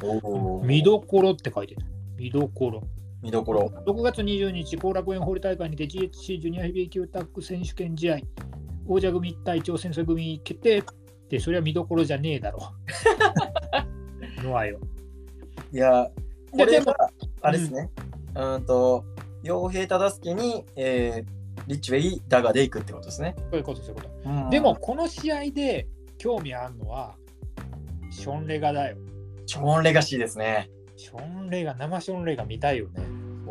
[0.65, 1.81] 見どころって書いてる。
[2.17, 2.83] 見どころ。
[3.21, 3.71] 見どころ。
[3.85, 8.17] 6月20日、後楽園ホール大会にて GHC ジュニアヘビー級タッグ選手権試合、
[8.87, 10.83] 王者組対挑戦者組決定っ
[11.29, 12.59] て、それは見どころじゃねえだろ
[14.39, 14.43] う。
[14.43, 14.79] のあよ。
[15.71, 16.09] いや、
[16.51, 16.95] これが、
[17.41, 17.89] あれですね。
[18.35, 19.05] うんと、
[19.43, 23.35] 傭兵忠介に、えーリッチウェイ、ダガで行くってことですね。
[23.37, 24.49] そういうこと、そういうこと。
[24.49, 27.15] でも、、この試合で興味あるのは、
[28.09, 28.97] ショーン・レガだよ。
[29.45, 30.69] ショーンレガシーですね。
[30.95, 33.01] ショーン・レガ、生ショーン・レガ見たいよね。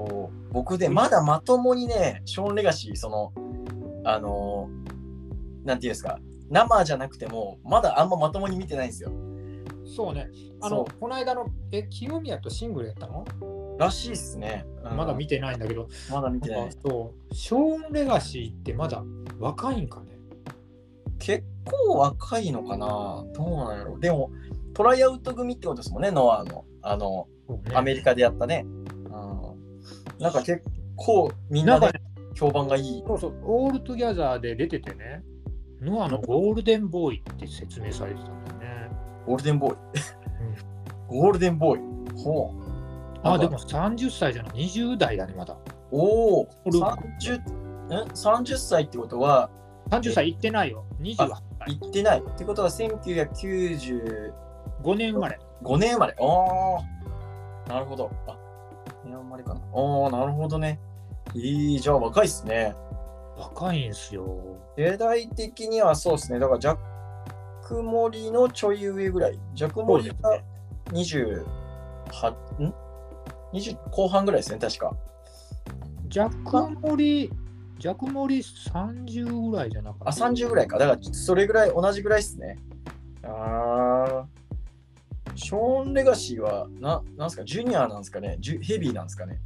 [0.08, 3.32] こう僕でまだまともにね、ショーンレガシー、その、
[4.04, 9.12] あのーなんていうんですか、生じゃなくても、まだあんままともに見てないんですよ。
[9.84, 10.30] そうね。
[10.62, 13.26] あその、この間の、え、清宮とシングルやったの、
[13.78, 14.64] らしいっすね。
[14.84, 16.70] うんまだ見てないんだけど、まだ見てないあ。
[16.82, 19.04] そう、ショーン・レガシーってまだ
[19.38, 20.18] 若いんかね？
[21.18, 23.24] 結構若いのかな？
[23.34, 24.30] どうなんやろでも、
[24.72, 26.64] トライアウト組ってことですもんね、ノアの。
[26.80, 27.28] あの、
[27.74, 28.64] アメリカでやったね。
[30.20, 30.62] うん、なんか結
[30.96, 31.92] 構みんなで
[32.34, 33.02] 評判がいい。
[33.06, 35.22] そうそう、オールトギャザーで出ててね、
[35.80, 38.90] ノアのゴールデンボーイって説明されてたんだよね。
[39.26, 39.76] ゴールデンボーイ。
[41.08, 42.22] ゴールデンボーイ。
[42.22, 42.70] ほう。
[43.22, 45.56] あ、でも30歳じゃない、20代だね、まだ。
[45.90, 49.50] おお、これ30、ん ?30 歳ってことは、
[49.90, 51.78] 30歳いってないよ、28歳。
[51.78, 52.20] 行ってない。
[52.20, 54.32] ってことは、1995
[54.82, 55.38] 5年生まれ。
[55.78, 56.14] 年生まれ。
[56.18, 57.68] おー。
[57.68, 58.10] なるほど。
[58.26, 58.38] あ、
[59.04, 59.60] 年生まれかな。
[59.72, 60.78] おー、なるほどね。
[61.34, 62.74] いい、じゃあ若いっすね。
[63.36, 64.26] 若いんすよ。
[64.76, 66.38] 世代的にはそうですね。
[66.38, 66.78] だから、ジャッ
[67.62, 69.38] ク・モリのちょい上ぐらい。
[69.54, 70.14] ジャック・モリが
[70.86, 71.42] 28、
[72.62, 72.74] ん
[73.52, 74.92] ?20 後半ぐらいですね、確か。
[76.08, 77.30] ジャックモリ、
[77.78, 80.24] ジャックモリ30ぐらいじゃなかあ、った。
[80.26, 80.78] 30ぐらいか。
[80.78, 82.58] だから、それぐらい、同じぐらいですね。
[83.22, 84.39] あー。
[85.34, 89.38] ショーン・レガシーは、な、なんすか、ジュニアなんですかねジュヘビーなんですかね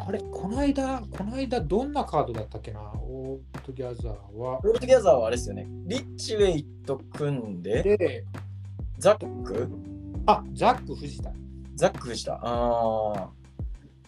[0.00, 2.80] あれ、この間、この間どんなカードだったっけな？
[2.80, 4.58] オールトギャザーは。
[4.58, 5.66] オールトギャザーはあれですよね。
[5.86, 8.24] リッチウェイと組んで、で、
[8.98, 9.68] ザック？
[10.26, 11.32] あ、ザック藤田。
[11.74, 12.34] ザックした。
[12.34, 13.28] ああ。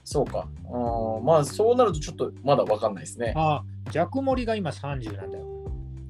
[0.05, 0.49] そうか。
[0.67, 3.33] あーまあ、そうなるとちょっとまだわかんないですね。
[3.37, 5.45] あ、ジャックモリが今30なんだよ。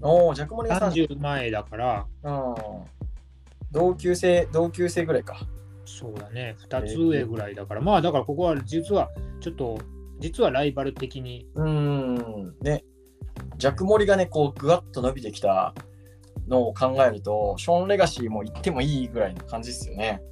[0.03, 1.09] おお、ジャクモリが30。
[1.09, 2.55] 30前だから、うん。
[3.73, 5.47] 同級生、同級生ぐらいか。
[5.85, 9.79] そうだね、2つ上ぐらいだから、まあだからここは実はちょっと
[10.21, 11.49] 実はライバル的に。
[11.55, 12.85] うーん、ね、
[13.57, 15.75] ジャック・モリがね、こう、ぐわっと伸びてきた
[16.47, 20.23] のを考えると、ショーン・レガシーも行ってもいいぐらいの感じですよね。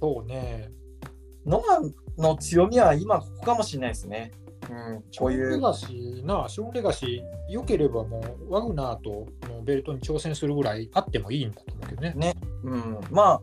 [0.00, 0.70] そうね。
[1.46, 1.62] ノ
[2.18, 4.32] アの強みは今ここかもしれないですね。
[4.70, 5.52] うん、こういう。
[5.52, 12.34] ショーンレガシーな、ショーン・レガシー、良ければもうワグナーとのベルトに挑戦するぐらいあってもいいんだと思うけどね。
[12.64, 13.40] うん、まあ、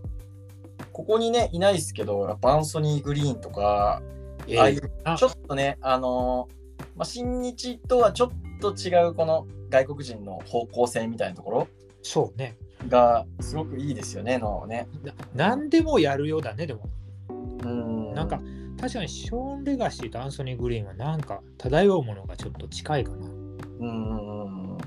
[0.92, 4.02] ここにね、いないですけど、やっぱアンソニー・グリーンとか、
[4.48, 11.68] えああいうあちょっとね、あのーまあ、新日とはちょっと違うこの外国人の方向性みたいなところ？
[12.02, 12.58] そうね。
[12.90, 14.88] がすごくいいですよね、のね。
[15.04, 16.90] な何でもやるようだね、でも。
[17.30, 18.14] うん。
[18.14, 18.42] なんか、
[18.80, 23.28] 確かにショーン・レガシーとアンソニー・グリーンはなんか漂うものがちょっと近いかな。
[23.28, 24.78] うん。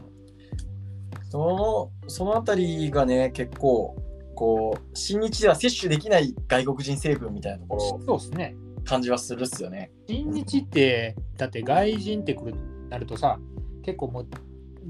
[1.31, 3.97] その、そのあたりがね、結構、
[4.35, 8.57] こう、新日では摂取できない外国人成分みたいなところそうですね。
[8.85, 9.91] 感じはするっすよね。
[10.07, 12.55] 新日って、だって外人ってくる
[12.89, 13.39] なるとさ、
[13.83, 14.27] 結構もう、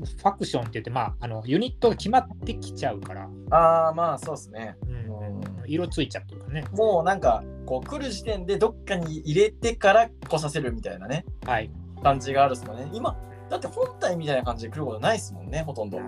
[0.05, 4.77] ファクションって言って、まあ、あのユニットが決まってきちゃうから、ああ、まあそうですね。
[4.87, 6.65] うんうん色ついちゃってるからね。
[6.73, 11.71] もうなんか、こう来る時点でどっかに入れてから来させるみたいなね、はい。
[12.03, 12.89] 感じがあるっすもんね。
[12.95, 13.17] 今、
[13.51, 15.99] だって本体みたいな感じで来ることないっすもんね、ほとんど。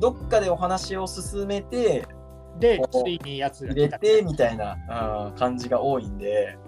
[0.00, 2.06] どっかでお話を進めて、
[2.58, 6.58] で、ついにやつが入れてみたいな、うん感じが多いんで、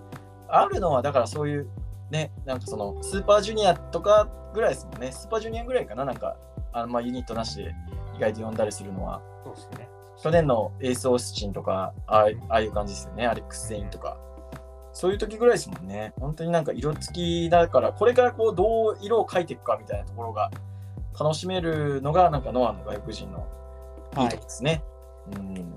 [0.49, 1.69] あるのはだからそういう、
[2.11, 5.13] ね、なんかそのスーパージュニアとかぐらいですもんね。
[5.13, 6.37] スーパージュニアぐらいかな、なんか、
[6.73, 7.75] あのまあユニットなしで
[8.17, 9.23] 意外と呼んだりするのは。
[9.45, 9.86] そうですね。
[10.23, 14.19] 去年のエース・オースチンとかああいああいう感じですよね、アレックス・ゼインとか。
[14.93, 16.15] そういう時ぐらいですもんね。
[16.19, 20.51] 本当になんか色付きだから、これからこうどう色を描いていくかみたいなところが
[21.19, 23.47] 楽しめるのが、なんかノアの外国人の
[24.19, 24.83] いいとこですね。
[25.37, 25.75] うん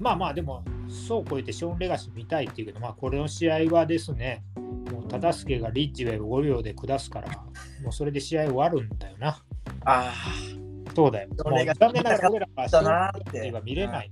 [0.00, 7.28] まあまあ、でも、そう超えてショーン・レガシー見たいっていうけど、まあ、これの試合はですね、もう忠助がリッチウェイを5秒で下すから、
[7.82, 9.42] もうそれで試合終わるんだよな。
[9.84, 10.10] あ
[10.94, 11.28] そうだよ。
[11.28, 14.10] もうショーンレガシー残念ながら俺らはショーン・レだなーってガシーは見れない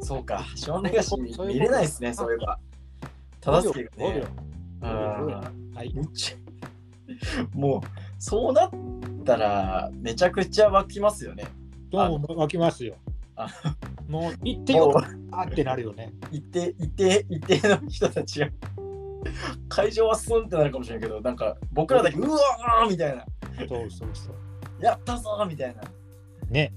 [0.00, 0.44] そうか。
[0.54, 2.58] ショーン・レガシそういうことー見れないですね、そういえば。
[3.40, 4.26] 忠助が5秒ね。
[4.80, 5.94] 5秒うんはい。
[7.54, 7.80] もう、
[8.18, 8.70] そうなっ
[9.24, 11.44] たら、めちゃくちゃ湧きますよね。
[11.90, 12.96] どうも湧きますよ
[13.36, 13.48] あ。
[14.08, 14.92] もう行ってよ
[15.30, 16.12] あってなるよね。
[16.30, 18.48] 一定、一定、一定の人たちが、
[19.68, 23.24] 会場はスンってなるかもしれないけど、なんか、僕らだけ、うわーみたいな、
[23.68, 24.45] そうそうそう。
[24.80, 25.82] やったぞーみたいな。
[25.82, 25.86] い
[26.50, 26.72] ね。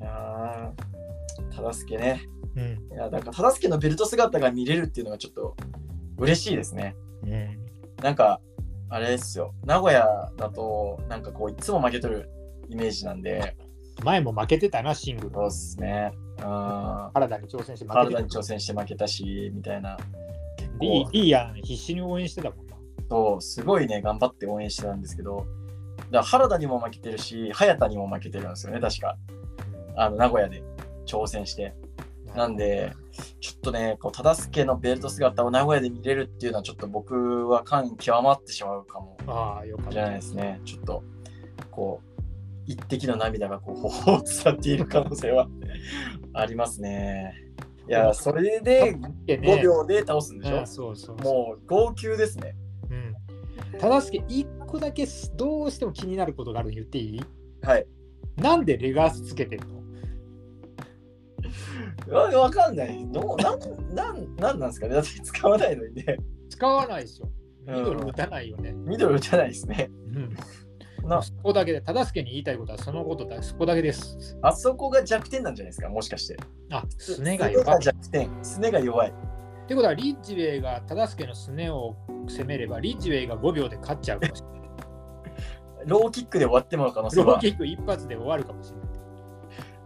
[0.00, 2.22] やー、忠助ね。
[2.56, 2.94] うん。
[2.94, 5.56] いや、なんか、忠助のベルト姿が見れるっていうのがちょっと
[6.18, 6.96] 嬉しいですね。
[7.22, 7.58] うん。
[8.02, 8.40] なんか、
[8.90, 12.28] あれですよ、名古屋だと、なんかこう、いつも負けとる
[12.68, 13.56] イメージなんで、
[14.04, 15.34] 前も負けてたな、シングル。
[15.34, 16.12] そうですね。
[16.38, 16.44] うん。
[16.44, 17.94] 原田に挑戦して負けてた。
[17.94, 19.96] 体に挑戦して負けたし、みたいな。
[20.58, 22.76] 結構いいいいやん、必死に応援してたもんな。
[23.10, 25.46] そう、すごいね、頑張って応援してたんですけど、
[26.12, 29.16] だ原田にも負けてるし、早田にも負けてるんですよね、確か。
[29.96, 30.62] あの、名古屋で
[31.06, 31.74] 挑戦して。
[32.34, 32.92] なんで、
[33.40, 40.16] ちょっとね、こう、忠助のベルト姿を名古屋で見れるっていうのは、ちょっと僕は感極まってしまうかもああ、よかっしれないた。
[40.16, 40.60] ですね。
[40.64, 41.02] ちょっと、
[41.70, 42.22] こう、
[42.66, 45.48] 一滴の涙がこう、頬を伝っている可能性は
[46.32, 47.34] ありますね。
[47.88, 48.96] いや、それで
[49.26, 51.34] で5秒で倒すんでしょ、うんそうそうそう。
[51.34, 52.56] もう号泣ですね。
[52.90, 53.14] うん。
[53.78, 54.00] 忠
[54.72, 55.06] 個だけ
[55.36, 57.20] どうしても気になることがあるの言っていい？
[57.62, 57.86] はい。
[58.36, 59.82] なんでレガースつけてんの？
[62.14, 63.06] わわかんない。
[63.12, 63.60] どうなん
[63.94, 64.94] なんなんなんですかね？
[64.94, 66.16] だって使わないのにね。
[66.48, 67.28] 使わないでしょ。
[67.66, 68.72] ル打たないよね。
[68.72, 69.90] ミドル打たないですね。
[70.14, 70.36] うん。
[71.08, 74.38] なそこだけで、忠助に言いたいことはそのことだ、そこだけです。
[74.40, 75.88] あそこが弱点なんじゃないですか？
[75.88, 76.36] もしかして。
[76.70, 77.76] あ、すねが弱い。
[77.76, 78.30] っ弱点。
[78.44, 79.12] すねが弱い。
[79.68, 81.96] てことは、リッジウェイが忠助のすねを
[82.28, 84.61] 攻めれば、リッジウェイが5秒で勝っちゃうかもしれない。
[85.86, 87.48] ローキックで終わってもらう可能性はローキ。
[87.48, 88.88] ック一発で終わるかもしれない。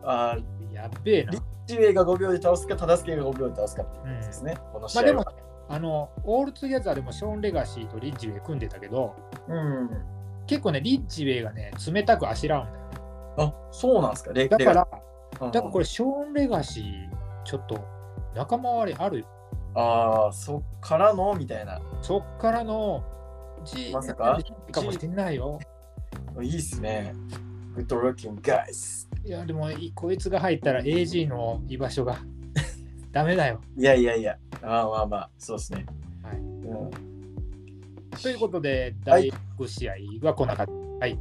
[0.05, 1.39] あーやっべえなリ。
[1.39, 4.57] ッチウェイが5秒で倒すか、タダスケが5秒で倒すかっていうですね。
[4.73, 4.97] この試。
[4.97, 5.25] まあでも、
[5.69, 9.17] あの、オールツギャザーでもショーン・レガシーとリッジウェイ組んでたけど、
[9.49, 9.91] うん。
[10.47, 12.91] 結構ね、リッジウェイがね、冷たくあしらうんだよね。
[13.39, 14.33] あ、そうなんですか？
[14.33, 14.87] レだから、レだ
[15.41, 17.85] ガからこれ、ショーン・レガシー、ちょっと
[18.35, 19.27] 仲間割りあるよ。
[19.75, 21.35] ああ、そっからの？
[21.35, 21.81] みたいな。
[22.01, 23.03] そっからの、
[23.65, 24.39] G まさか？
[24.71, 25.59] かもしれないよ。
[26.43, 27.15] いいっすね。
[27.77, 29.07] Good looking guys.
[29.25, 32.19] いや、でも、いこいつが入ったら AG の居場所が
[33.13, 33.61] ダメだよ。
[33.77, 34.39] いやいやいや。
[34.63, 35.87] まあまあまあ、そうですね。
[36.23, 37.07] はいうん
[38.23, 40.73] ということで、はい第6試合はこんな感じ。
[41.01, 41.19] はい。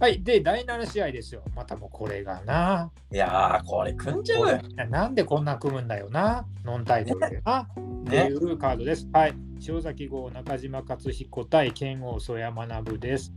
[0.00, 1.42] はい、で、第7試合ですよ。
[1.54, 2.90] またもうこれがな。
[3.12, 4.60] いやー、これ組んじゃうよ。
[4.88, 6.46] なんでこんな組むんだよな。
[6.64, 7.60] ノンタイトルでな。
[7.60, 8.32] ってねい。
[8.32, 9.06] うカードです。
[9.12, 9.34] はい。
[9.68, 13.32] 塩崎号中島克彦対剣王曽山学です。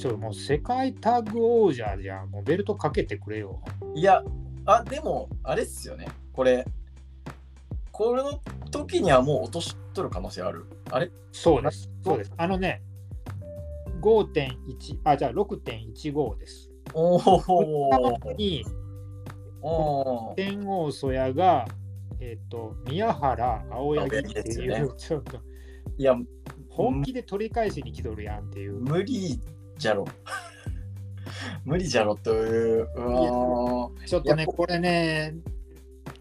[0.00, 2.30] ちょ、もう世界タッグ王者じゃん。
[2.30, 3.60] もうベルトかけてくれよ。
[3.94, 4.24] いや、
[4.64, 6.08] あ、でも、あれっすよね。
[6.32, 6.66] これ、
[7.92, 10.64] これの時にはもう落としとる可能性ある。
[10.90, 11.10] あれ？
[11.32, 11.90] そうです。
[12.02, 12.32] そうです。
[12.38, 12.80] あのね、
[14.00, 16.70] 5.1、あ、じゃあ6.15です。
[16.94, 18.32] おお。
[18.38, 18.64] に、
[20.34, 21.68] 天王曽谷が、
[22.20, 25.38] えっ、と、宮原青柳っていう、よねちょっと
[25.98, 26.16] いや、
[26.70, 28.80] 本気で取り返しに来とるやんっていう。
[28.80, 29.38] 無理
[29.80, 30.06] じゃろ。
[31.64, 32.82] 無理じゃろという。
[32.82, 32.86] う
[34.06, 35.34] ちょっとね、これね、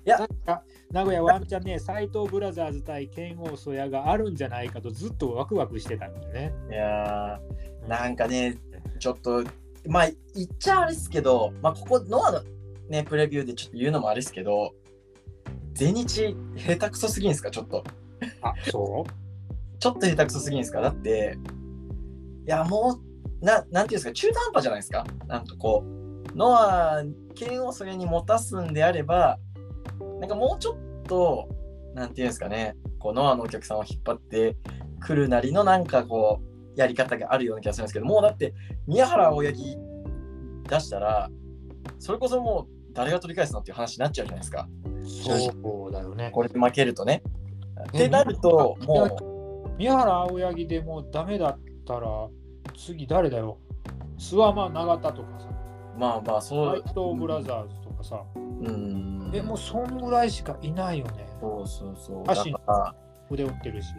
[0.06, 6.54] いやなんか名古屋ワンチャンね、斎藤ブラザーズ対剣王曽谷があるんじゃないかとずっとワクワクしてたんだよね。
[6.70, 8.58] いやーなんかね、
[9.00, 9.44] ちょっと、
[9.88, 12.42] まあ、言っちゃあれですけど、まあ、ここ、ノアの
[12.90, 14.74] ね、プレビューでちょっと言うのもあれですけど、
[15.74, 17.84] 全日、下手くそすぎんすか、ちょっと。
[18.42, 19.06] あ、そ
[19.80, 20.82] ちょっと下手くそすぎんすか。
[20.82, 21.38] だって、
[22.46, 23.09] いや、もう、
[23.42, 25.06] ななんていうんですか、中途半端じゃないですか？
[25.28, 27.04] なんかこう、ノア、
[27.36, 29.40] 剣をそれに持たすんであれば、
[30.20, 31.48] なんかもうちょっと、
[31.96, 34.58] なんていうんですかね、こう、ノアのお客さんを引っ張って
[35.00, 38.54] くるなりの、なんかこう、やり方があるような気がするんですけど、もうだって、
[38.88, 39.78] 宮原青柳
[40.70, 41.30] 出したら、
[41.98, 44.68] それこそもう、誰が取り返すのっていう話になっちゃうじゃないですか。
[45.02, 46.32] うそうだよね。
[46.32, 47.24] これで負けるとね。
[47.88, 52.28] ってなると、もう、宮原青柳でもうダメだったら、
[52.76, 53.58] 次誰だよ？
[54.18, 55.48] 諏訪間永田とかさ、
[55.98, 56.84] まあまあ、そう。
[56.86, 59.32] 斎藤ブラザーズとかさ、うん。
[59.34, 61.28] え、もうそんぐらいしかいないよね。
[61.40, 62.24] そうそうそう。
[62.26, 62.96] だ足から、
[63.30, 63.94] 腕折ってるし。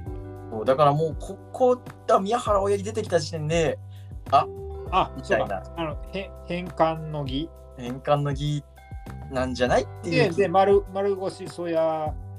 [0.50, 3.78] そうだからもう、ここだ、宮原親父出てきた時点で、
[4.30, 4.46] あ、
[5.16, 5.62] みたいな。
[5.76, 8.64] あの、へ返還の儀返還の儀
[9.30, 10.34] なんじゃないっていで、う。
[10.34, 11.76] で丸丸腰曽谷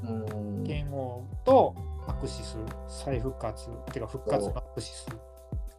[0.03, 0.63] うん。
[0.65, 1.73] 剣王と
[2.07, 5.19] アクシス再復活っていうか復活のアクシス復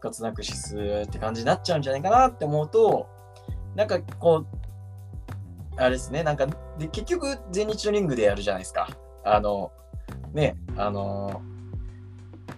[0.02, 3.08] 活なくしすって感じになっちゃうんじゃないかなって思うと、
[3.74, 4.46] なんかこう、
[5.76, 6.46] あれですね、なんか、
[6.78, 8.88] で結局、全日のリングでやるじゃないですか。
[9.24, 9.72] あの、
[10.34, 11.40] ね、あの、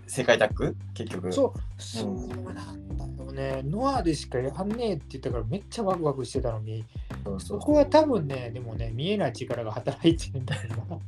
[0.07, 1.33] 世界タッグ結局。
[1.33, 6.85] そうそうなんだよねノアでしかやんねえって言ったからめっちゃワクワクしてたのに
[7.25, 10.99] そうそそうこは多分ねでもね見えない力が働いてるんだよな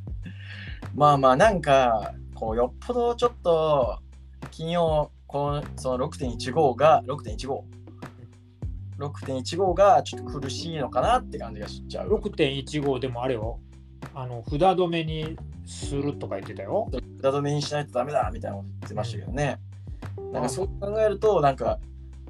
[0.95, 3.99] まあまあなんかこうよっぽどちょっと
[4.51, 7.61] 金曜このその6.15が6.15
[8.99, 12.15] 6.15がちょっと苦しいのかなって感じがしちゃう。
[12.15, 13.61] 6.15でもあれよ
[14.15, 16.89] あの札止めにするとか言ってたよ
[17.21, 19.61] 札止めにしないとダメだみたいなこと言ってましたけどね。
[20.33, 21.79] なんかそう考えるとなんか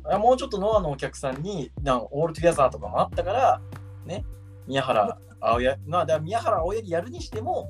[0.04, 3.60] あもうちょっとノアのお客さんになんかオールトゥギャザーとかもあったから
[4.04, 4.24] ね
[4.66, 7.68] 宮原青柳まあだ宮原青柳やるにしても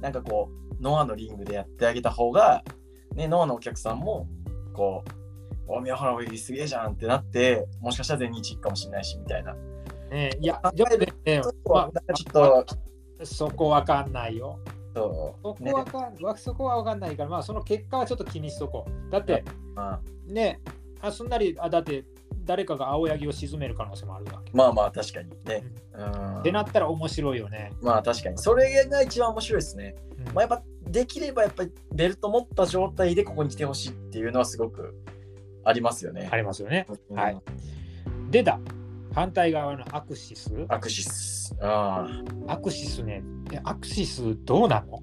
[0.00, 2.64] なんかこうノアのリングでやってあげた方が
[3.14, 4.26] ねノアのお客さんも
[4.72, 5.10] こう
[5.72, 9.54] お宮原青柳すげえじゃんってなってもしかしたら全日行くかもしれないしみたいな。
[10.10, 14.58] ねいや考でねまあ、ちょっとそこわかんないよ。
[14.92, 19.10] そそこわかん、わそこはわかんないからまあその結果はちょっと気にしとこう。
[19.10, 20.60] だってまあね
[21.00, 22.04] あすんなりあだって
[22.44, 25.64] 誰かが青柳を沈める可能性もあるわけまあまあ確かにね。
[25.92, 27.72] うんってなったら面白いよね。
[27.80, 29.94] まあ確かにそれが一番面白いですね。
[30.18, 34.94] うんまあ、やっぱできればやっぱりベルト持った状態でここに来てほしいっていうのはすごく
[35.64, 36.28] ありますよね。
[36.30, 36.86] ありますよね。
[37.10, 37.40] うんはい。
[38.30, 38.58] でだ、
[39.14, 40.52] 反対側のアクシス。
[40.68, 41.54] アクシス。
[41.60, 42.06] あ
[42.46, 42.52] あ。
[42.52, 43.22] アクシスね、
[43.52, 45.02] えアクシスどうなの？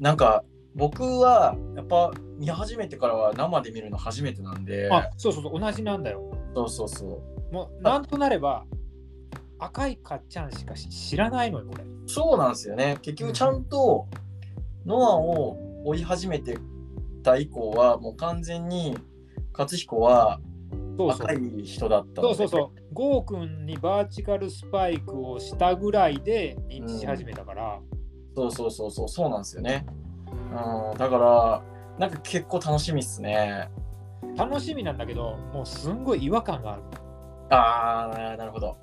[0.00, 0.44] なんか
[0.76, 6.30] 僕はやっぱ見始めてからは生で見るの初めてなんで、あ、そうそうそう、同じなんだよ。
[6.54, 7.54] そうそうそう。
[7.54, 8.66] もう、なんとなれば、
[9.58, 11.84] 赤いかっちゃんしか知らないのよ、これ。
[12.06, 12.98] そうなんですよね。
[13.00, 14.06] 結局ちゃんと
[14.84, 16.58] ノアを追い始めて
[17.22, 18.98] た以降はもう完全に
[19.52, 20.40] 勝彦は
[20.98, 21.32] 赤。
[21.32, 22.94] い人だったそうそうそう。
[22.94, 27.80] ゴー君にバーチカルスパイクをしたぐらいで認知し始めたから、
[28.34, 29.86] そうそうそうそうそうなんですよね。
[30.52, 31.62] うん、だから
[31.98, 33.68] なんか結構楽しみっすね。
[34.36, 36.82] 楽しみなんだけど、もうすんごい違和感がある。
[37.50, 38.76] ああ、なるほど。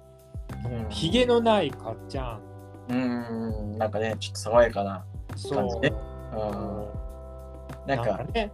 [0.66, 2.42] うんひげのないかっちゃん。
[2.90, 5.06] うん、なんかね、ちょっと爽やかな。
[5.36, 5.56] そう。
[5.56, 5.94] 感じね
[6.34, 6.88] うん、
[7.88, 8.52] なんか、ね、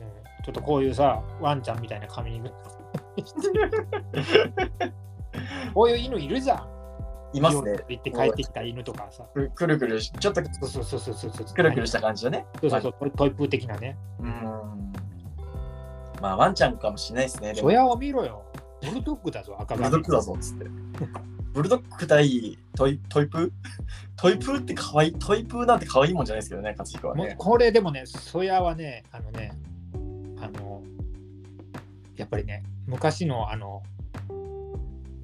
[0.00, 2.50] うん、ちょっとこういうさ、ワンちゃんみたいな髪に。
[5.74, 6.77] こういう犬いるじゃん。
[7.32, 7.78] いますね。
[7.88, 9.24] 行って帰ってきた犬とかさ。
[9.34, 11.46] くくるくるし、ちょっとそうそうそうそうそう。
[11.46, 12.46] くるくるした感じだね。
[12.60, 13.96] そうそうそう、トイトイプー的なね。
[14.20, 14.28] うん。
[16.20, 17.54] まあ、ワンちゃんかもしれないですね。
[17.54, 18.44] 征矢を見ろよ。
[18.80, 20.66] ブルドッグだぞ、赤ブルドッグだぞっつって。
[21.52, 23.50] ブルドッグ対トイトイプー？
[24.16, 27.34] トイプーって可愛い、トイプーなんて可愛いもんじゃないですけどね、勝彦はね。
[27.38, 29.52] これでもね、征矢はね、あのね、
[30.40, 30.82] あの、
[32.16, 33.82] やっぱりね、昔のあの、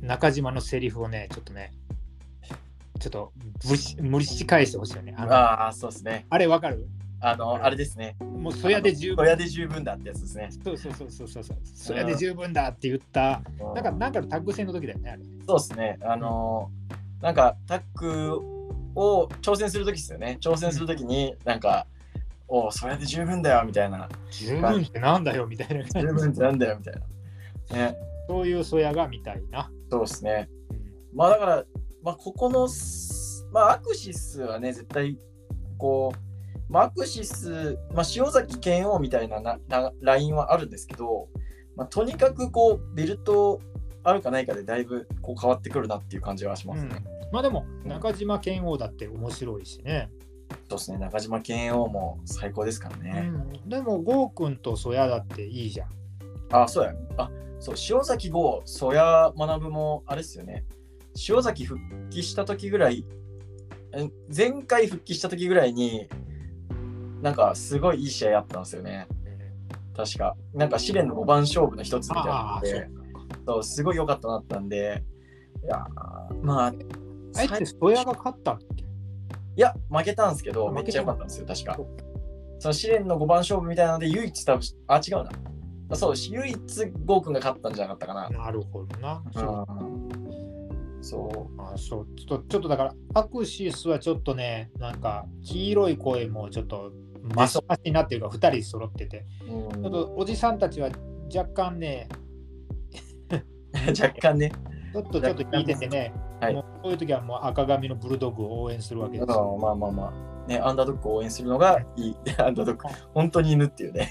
[0.01, 1.73] 中島のセリフをね、ちょっとね、
[3.01, 3.33] ちょっと
[4.01, 5.15] 無理し返してほしいよね。
[5.17, 6.27] あのあああ、そうですね。
[6.39, 6.87] れわかる？
[7.21, 8.17] あの、あれですね。
[8.21, 9.25] もうソヤで十分。
[9.25, 10.49] 小屋で十分だってやつですね。
[10.63, 11.57] そうそうそうそうそうそう。
[11.65, 15.23] ソヤで十分だって言った、うんなんか、なんかのタッグ戦の時だよね、あれ。
[15.47, 15.99] そうですね。
[16.03, 18.43] あのーなんかタック
[18.95, 20.37] を挑戦するときですよね。
[20.43, 21.87] 挑戦するときに、なんか、
[22.47, 24.11] おうそれで十分だよみたいな。
[24.31, 26.95] 十分ってなんだよみたいな十分ってなんだよみたい
[27.71, 27.77] な。
[27.77, 27.97] ね、
[28.29, 29.71] そういうソヤが見たいな。
[29.91, 30.49] そうですね。
[30.71, 30.85] うん
[31.17, 31.65] まあだから、
[32.05, 35.17] まあここのす、まあアクシスはね、絶対、
[35.79, 41.29] こう、まあアクシス、まあ塩崎拳王みたいなななラインはあるんですけど、
[41.77, 43.61] まあとにかくこう、ベルト
[44.03, 46.91] あるかないかでだいぶこう変わってくるなっていう感じはしますね。
[47.33, 50.11] まあでも、中島健王だって面白いしね。
[50.69, 53.33] そうですね、中島健王も最高ですからね。
[53.65, 55.89] うん、でも、ゴー君とソヤだっていいじゃん。
[56.51, 56.93] あ、そうや。
[57.17, 60.65] あ、そう、塩崎剛、曽谷学も、あれですよね。
[61.29, 63.05] 塩崎復帰した時ぐらい、
[63.93, 66.09] え前回復帰した時ぐらいに、
[67.23, 69.07] なんかすごいいい試合あったんですよね。
[69.97, 70.37] 確か。
[70.53, 72.89] なんか試練の5番勝負の一つみたいなので、
[73.47, 75.05] そうすごい良かったなったんで、
[75.63, 76.73] いやー、まあ、
[77.37, 78.59] あえてソヤが勝った
[79.57, 81.79] いや、負けたんですけど、めっちゃ良かったんですよ、確か。
[82.59, 85.31] その試練の5番勝負みたいなので、唯一多分、あ、違うな。
[85.91, 86.57] あそう、唯一
[87.05, 88.29] ゴーくんが勝ったんじゃなかったかな。
[88.31, 89.23] なるほどな。
[89.37, 90.24] うん
[91.05, 91.63] そう。
[91.63, 96.93] あそうちょっとちょっとだから、アクシスはちょっとね、なんか黄色い声もちょっと
[97.23, 100.91] マシマシになってるから、2人揃ってて、うんちょっとおじさんたちは
[101.35, 102.09] 若干ね、
[104.01, 104.53] 若干ね。
[104.93, 109.59] ちょっとちょっと聞いててね、はいもうこういう時はもう赤髪のブルドッグを応援するわけうんですよ。
[109.61, 110.35] まあまあまあ。
[110.49, 112.17] ね、アンダードッグを応援するのがいい。
[112.39, 114.11] アンダードッグ、本当に犬っていうね。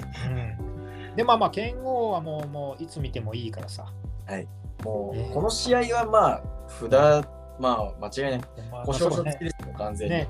[1.09, 3.85] うん、で、まあまあ、剣王はもうもういつ見てもいいからさ。
[4.27, 4.47] ね
[4.83, 6.43] もう、この試合はまあ、
[6.81, 7.25] 札、
[7.59, 8.41] まあ、間違いない。
[8.71, 10.15] まあ故障そうね者付きですよ、完全に。
[10.15, 10.27] ね。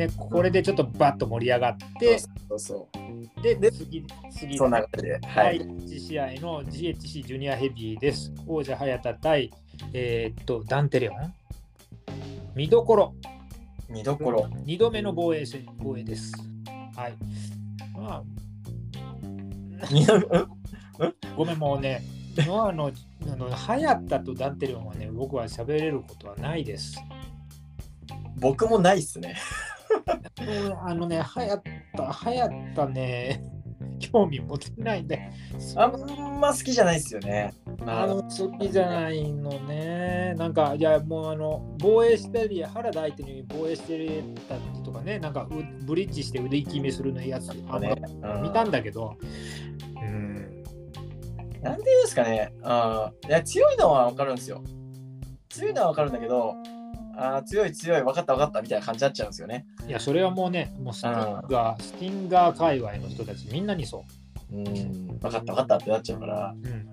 [0.00, 2.88] ね、これでちょっとバッと盛り上がって、そうそ
[3.38, 5.26] うで、で次、次その流れで。
[5.26, 5.60] は第い。
[5.60, 8.32] 1試合の GHC ジュニアヘビーです。
[8.46, 9.50] 王者早田対、
[9.92, 11.34] えーっと、ダンテレオン。
[12.54, 13.14] 見どころ。
[13.88, 14.48] 見どころ。
[14.66, 16.32] 2度目の防衛戦防衛です。
[16.96, 17.14] はい。
[17.96, 18.22] まあ、
[21.36, 22.02] ごめん、もうね、
[22.38, 22.90] ノアの、
[23.32, 26.96] あの、早田とダンテレオンはね、僕は喋れることはないです。
[28.36, 29.36] 僕もないっすね。
[30.82, 31.58] あのね、早
[31.96, 33.42] 田、早田ね、
[33.98, 35.30] 興味持てないんで、
[35.76, 37.54] あんま好きじゃないっすよね。
[37.86, 40.34] あの好きじゃないのね。
[40.36, 49.16] なんか、いや、もうあの、防衛したり、原田相手に防衛してたりとかね、なんかうブリッジして腕決めするのやつ、あのねうん見たんだけど、
[50.02, 50.62] うん、
[51.62, 52.52] なんでですかね。
[52.62, 54.62] あいや強いのは分かるんですよ。
[55.48, 56.54] 強いのは分かるんだけど、
[57.20, 59.66] あー強い強い、分かった分かったみたいな感じになっちゃうんですよね。
[59.86, 64.04] いや、それはもうね、もうスティンガー、スティンガー界隈の人たちみんなにそ
[64.52, 66.68] うん、分かった分かったってなっちゃうから、う。
[66.68, 66.90] うん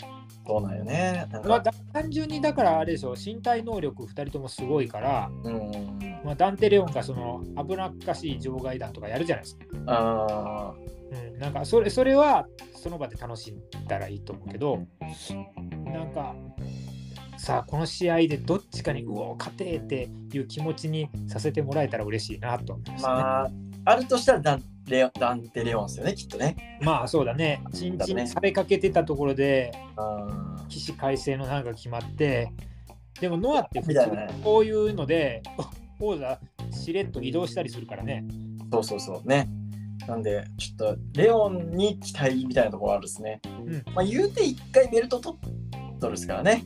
[0.47, 1.27] そうなんよね。
[1.45, 5.99] まあ、単純にだからあれでしょ、身体能力2人ともすごいから、うん。
[6.23, 9.65] まあ、ダンテレオンがその危なっかしい場外弾とかやるじゃないですか。
[9.87, 10.73] あ
[11.11, 14.85] うん、なんかそれそれはその場で楽しんだらいいと思うけど、
[15.85, 16.33] なんか
[17.37, 23.07] さあこの試合でどっちかにうお勝てっていう気持ちにさせてもらえたら嬉しいなと思いまーすね。
[23.07, 23.51] まあ、
[23.85, 26.79] あるとしたらダンレオダンテレオンですよね、きっとね。
[26.81, 30.27] まあそうだね、チンチンされかけてたところであ
[30.67, 32.51] 起死回生のなんか決まって、
[33.19, 33.99] でもノアって普通
[34.43, 35.43] こういうので
[35.99, 36.39] 王座
[36.71, 38.25] しれっと移動したりするからね。
[38.71, 39.27] そうそうそう。
[39.27, 39.49] ね。
[40.07, 43.41] なんで、ちょっと、レオンに期待みたいなところあるですね。
[43.45, 45.39] うんまあ、言うて一回ベルト取っ
[45.97, 46.63] とるですからね。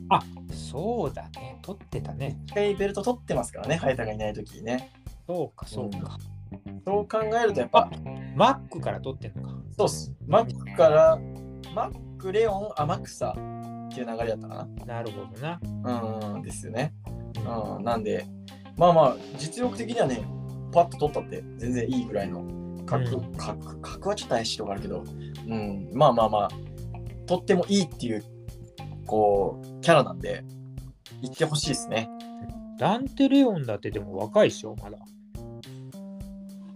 [0.52, 2.40] そうだね、取ってたね。
[2.48, 4.92] 一回ベルト取ってますからね、ハイタがいないときにね。
[5.28, 6.18] そうか、そうか。
[6.86, 7.90] そう考えると、やっぱ、
[8.36, 9.56] マックから取ってんのか。
[9.78, 10.14] そうっす。
[10.28, 11.20] マックから、
[11.74, 15.60] マック、レオン、アマクサっていう流れだったかなるほどな。
[15.84, 16.34] な。
[16.36, 16.94] うん、ですよね。
[17.38, 18.26] うん、なんで、
[18.78, 20.22] まあまあ、実力的にはね、
[20.72, 22.46] パッと取ったって全然いいぐらいの
[22.86, 25.04] 格、うん格、格はちょっと怪しいとこあるけど、
[25.48, 26.50] うん、まあまあまあ、
[27.28, 28.24] 取ってもいいっていう、
[29.06, 30.43] こう、キャラなんで、
[31.22, 32.10] 行ってほしいですね。
[32.78, 34.97] ダンテ・レオンだってでも若いでしょ、まだ。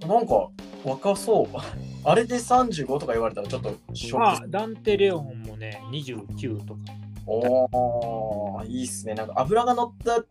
[0.07, 0.49] なんか
[0.83, 1.47] 若そう。
[2.07, 6.79] あれで35とか言われたらちょっとショックですあ、ダンテ・レオンもね、29とか。
[7.27, 9.15] おー、いいっすね。
[9.15, 10.23] なんか油が乗った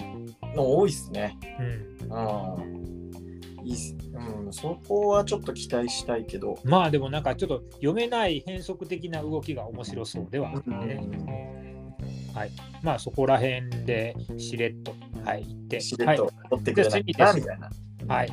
[0.55, 1.37] の多いっすね。
[1.59, 2.13] うん。
[2.13, 3.65] うん。
[3.65, 3.97] いいっす。
[4.13, 6.57] うん、そこはちょっと期待したいけど。
[6.63, 11.74] まあでもなんかちょっと読めない変則的な動きが面白そうではあるね。
[12.35, 12.51] はい。
[12.83, 15.81] まあそこら辺でしれっと、はい、行って。
[15.81, 17.71] しれっと取ってくれないかな、みたいな。
[18.15, 18.31] はい。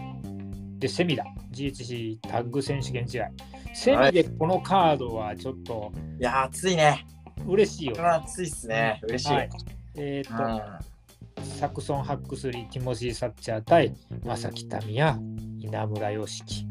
[0.80, 1.26] で、セミだ。
[1.52, 3.30] GHC タッグ選手権試合。
[3.74, 7.06] セミでこのカードはちょっといやー、暑いね。
[7.48, 7.98] 嬉しいよね。
[7.98, 9.00] これは暑いっすね。
[9.04, 9.34] 嬉しい。
[9.34, 9.50] はい
[9.96, 13.94] えっ、と、サクソン・ハックスリー、ティモシー・サッチャー対
[14.24, 15.20] 正木民也、
[15.60, 16.66] 稲村良樹。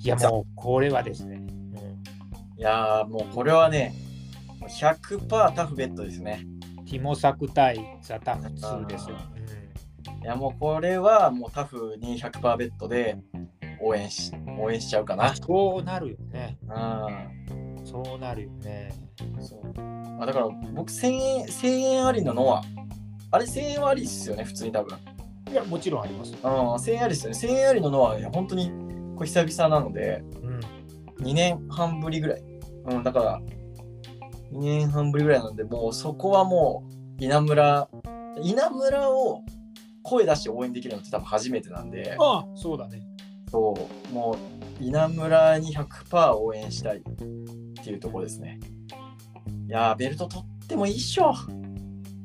[0.00, 1.36] いや、もうこれはですね。
[1.36, 1.58] うん
[2.58, 3.94] いやー、もうこれはね、
[4.62, 6.44] 100%タフベッドですね。
[6.88, 9.16] ティモサク対ザタフ2ですよ。
[10.22, 13.18] いや、もうこれはもうタフに100%ベッドで
[13.82, 15.34] 応援し応援しちゃうかな。
[15.34, 16.56] そうなるよね。
[16.66, 17.86] うん。
[17.86, 18.90] そうなるよね。
[19.40, 19.60] そう
[20.20, 22.62] あだから僕1000円、1000円ありなのは、
[23.30, 24.98] あれ1000円はありっすよね、普通に多分。
[25.52, 26.32] いや、もちろんあります。
[26.32, 27.38] うん、1000円ありっすよね。
[27.38, 28.70] 1000円ありののは、いや本当に
[29.14, 31.26] これ久々なので、うん。
[31.26, 32.42] 2年半ぶりぐらい。
[32.86, 33.40] うん、だから、
[34.52, 36.84] 2年半ぶりぐらいなんで、もうそこはも
[37.18, 37.88] う、稲村、
[38.42, 39.42] 稲村を
[40.02, 43.02] 声出して応援できるのって多分初めてなんで、ああ、そうだね。
[43.50, 43.74] そ
[44.10, 44.36] う、も
[44.80, 47.02] う、稲村に100%応援したいっ
[47.82, 48.60] ていうところですね。
[49.66, 51.34] いやー、ベルト取ってもいいっしょ。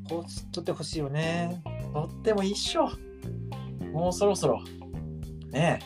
[0.08, 0.26] 取
[0.60, 1.62] ってほしいよね。
[1.94, 2.90] 取ってもいいっしょ。
[3.92, 4.62] もうそろそろ、
[5.52, 5.80] ねね。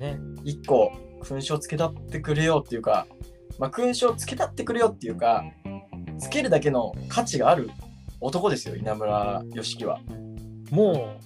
[0.00, 0.92] え、1個、
[1.22, 3.06] 勲章つけたってくれよっていうか、
[3.58, 5.44] まあ、勲章つけたってくれよっていうか、
[6.18, 7.70] つけるだけの価値がある
[8.20, 10.00] 男ですよ、稲村良樹は。
[10.70, 11.18] も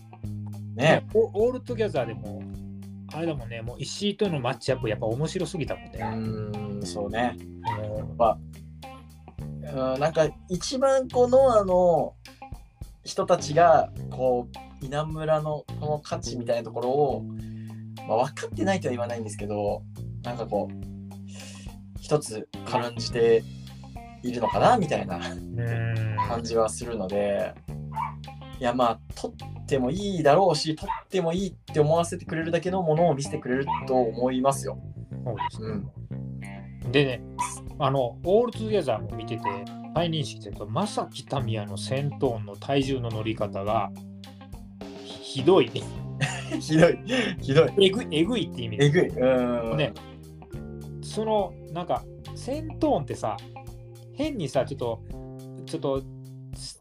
[0.75, 2.43] う、ねオオールトギャザーでも、
[3.13, 5.99] あれだもんね、もう石井とのマッチアップ、やっぱ面白すぎたもんうね。
[5.99, 7.37] ーん、そうね。
[7.77, 8.39] も
[9.75, 12.15] うんなんか一番このあの
[13.05, 14.49] 人たちがこ
[14.81, 17.25] う稲村のこの価値みたいなところを、
[18.07, 19.83] まあ、分かってないとは言わないんですけど
[20.23, 20.75] なんかこう
[22.01, 23.43] 一つ感じて
[24.23, 25.21] いるのかなみたいな。
[26.29, 27.55] 感じはするので
[28.61, 34.79] いやまあ取ってもいいだろうし取ってもいいって思わせてくれるだけのものを見せてくれると思いますよ。
[35.25, 35.91] そうですね
[36.85, 37.23] うん、でね、
[37.79, 39.43] あの、オールトゥギャザーも見てて、
[39.95, 43.91] 再認識すると、マサ北宮のセントーンの体重の乗り方が、
[45.05, 45.71] ひ ひどい、
[46.61, 46.99] ひどい
[47.41, 48.87] ひどいえぐい、えぐいって意味で。
[48.87, 49.09] えぐい。
[49.09, 49.93] うんね、
[51.03, 52.03] その、なんか、
[52.35, 53.37] 戦闘ってさ、
[54.19, 55.03] 変にさ、ちょっと、
[55.65, 56.03] ちょっと、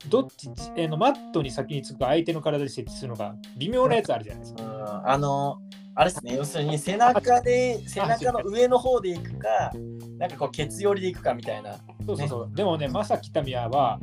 [0.09, 4.63] どっち、えのマットに先につくか相手の体で設置するのが微妙なやつあるじゃないですか。
[4.63, 4.65] う
[5.05, 5.59] んあの、
[5.93, 9.71] あれですね、要するに背中で、背中の上の方で行くか、
[10.17, 11.75] なんかこう、ケツ寄りで行くかみたいな。
[12.05, 12.51] そうそうそう。
[12.55, 13.99] でもね、まさきたみやは、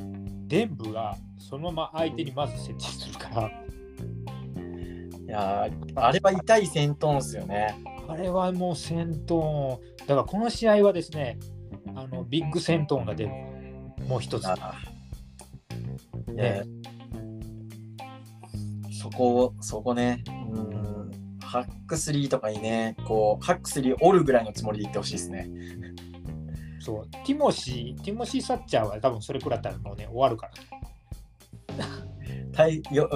[0.46, 7.74] 伝部がそのまま相手にまず設置するから、いやーあれは痛い戦闘ですよね。
[8.06, 11.38] あれはもう戦闘、だからこの試合はですね、
[11.96, 13.30] あのビッグ戦闘が出る。
[14.08, 14.46] もう一つ。
[16.34, 16.62] ね
[18.90, 20.30] そこ、そこね、う
[20.60, 25.48] ん、ハックスリーとかにね、こう、ハックスリー折るぐらいのつもりでいってほしいですね。
[26.80, 27.10] そう。
[27.10, 31.84] ティモシー、ティモシー・サッチャーは多分それくらいだったらもうね、終わるから。
[32.52, 33.10] 体よ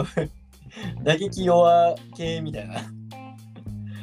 [1.04, 2.74] 打撃弱系みたいな。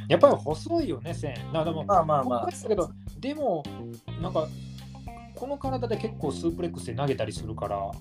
[0.08, 1.34] やっぱり細いよね、線。
[1.34, 2.46] だからでも、まあまあまあ。
[2.46, 3.64] だけど、でも、
[4.22, 4.48] なんか、
[5.36, 7.92] この体で結構スープレックスで投げたりするから、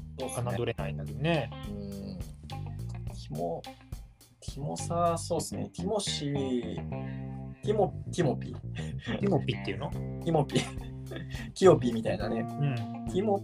[0.54, 1.50] 侮れないんだけどね。
[1.68, 1.94] うん
[3.26, 3.62] ティモ、
[4.40, 5.70] ティモさ、そうですね。
[5.74, 6.76] ティモシー、
[7.62, 9.90] ティモ、ティモピ、ティモピっていうの？
[9.90, 10.60] ティモピ、
[11.54, 12.40] キヨピみたいなね。
[12.40, 12.74] うん。
[13.06, 13.40] ティモ、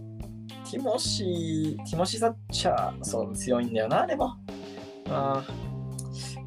[0.69, 4.35] ティモシー、ティモシーサッチャー、そう、強いんだよな、でも。
[5.09, 5.43] あ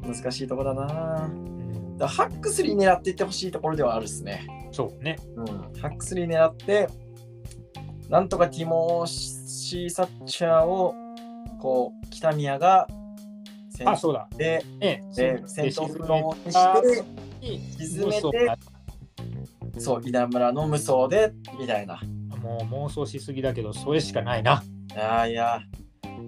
[0.01, 1.29] ー難しいとこだな。
[1.97, 4.47] だハックスリー狙っていってほしいところではあるっすね。
[4.71, 5.17] そうね。
[5.35, 5.45] うん、
[5.81, 6.87] ハックスリー狙って、
[8.09, 10.93] なんとかティモシーサッチャーを、
[11.59, 12.87] こう、北宮が
[13.75, 14.27] 先あ、そうだ。
[14.37, 17.03] で、えで、戦闘不能にして、
[17.85, 18.57] 沈めて
[19.79, 21.99] そう、稲村の無双で、みたいな。
[22.41, 24.63] もう妄想しすぎだけど、それしかないな。
[24.93, 25.61] いやいや、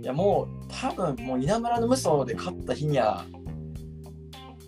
[0.02, 3.26] いやもう、多分もう稲村の無双で勝った日には、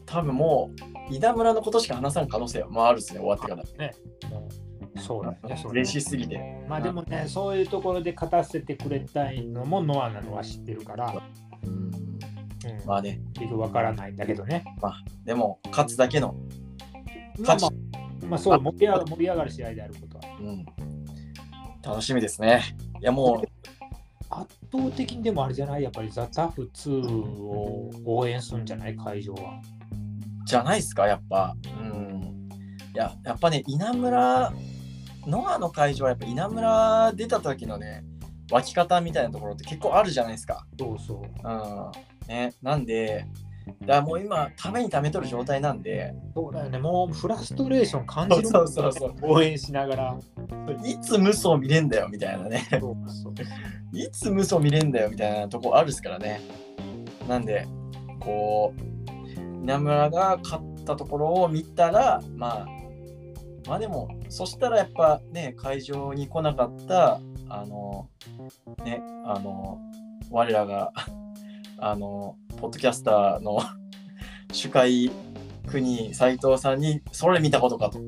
[0.05, 0.71] 多分も
[1.09, 3.63] う、稲村のことしか話さん可能性は、まあ、あるっすね、終わってから。
[3.77, 3.93] ね。
[4.29, 4.68] もう。
[4.97, 5.63] そうだね。
[5.69, 6.63] 嬉しすぎて。
[6.67, 11.21] まあでもね、そういうところで勝たせてくれたいのもノアなのは知ってるから、
[11.63, 11.91] うん、うん。
[12.85, 14.63] まあね、結局わからないんだけどね。
[14.81, 16.35] まあ、でも、勝つだけの、
[17.39, 20.37] まあ勝まあ、まあ、そう盛り上が盛り上がる試合であることは。
[20.39, 20.65] うん、
[21.81, 22.61] 楽しみですね。
[22.99, 23.47] いや、もう、
[24.31, 25.83] 圧倒的にでもあれじゃない？
[25.83, 27.07] やっぱりザ・タフ2
[27.41, 28.95] を応援するんじゃない？
[28.95, 29.61] 会場は。
[30.45, 31.55] じゃないですか、やっぱ。
[31.81, 32.49] うん。
[32.93, 34.53] いや、やっぱね、稲村、
[35.27, 38.03] ノアの会場はやっぱ稲村出た時のね、
[38.51, 40.65] 湧き方みたいなところって結構あるじゃないですか。
[40.77, 41.47] そうそう。
[41.47, 42.27] うん。
[42.27, 43.25] ね、なんで、
[43.85, 46.79] だもう今、ためにためとる状態なんで、そうだよね。
[46.79, 50.19] もうフラストレーション感じるそうそうそう応援しながら。
[50.83, 52.67] いつ無双見れんだよみたいなね。
[52.71, 53.33] そうそう
[53.97, 56.41] いつ無双見れんだよみたいなとこあるっすからね。
[57.27, 57.67] なんで、
[58.19, 62.67] こう、稲村が勝ったところを見たら、まあ、
[63.69, 68.09] まあでも、そしたらやっぱね、会場に来なかった、あの、
[68.83, 69.79] ね、あの、
[70.31, 70.91] 我らが、
[71.77, 73.59] あの、ポッドキャスターの
[74.51, 75.11] 主会
[75.67, 77.99] 国斉藤さんに、それ見たことかと。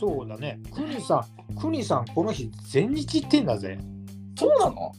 [0.00, 0.58] そうだね。
[0.74, 3.78] クニさん、クニさん、この日、全日行ってんだぜ。
[4.36, 4.92] そうなの？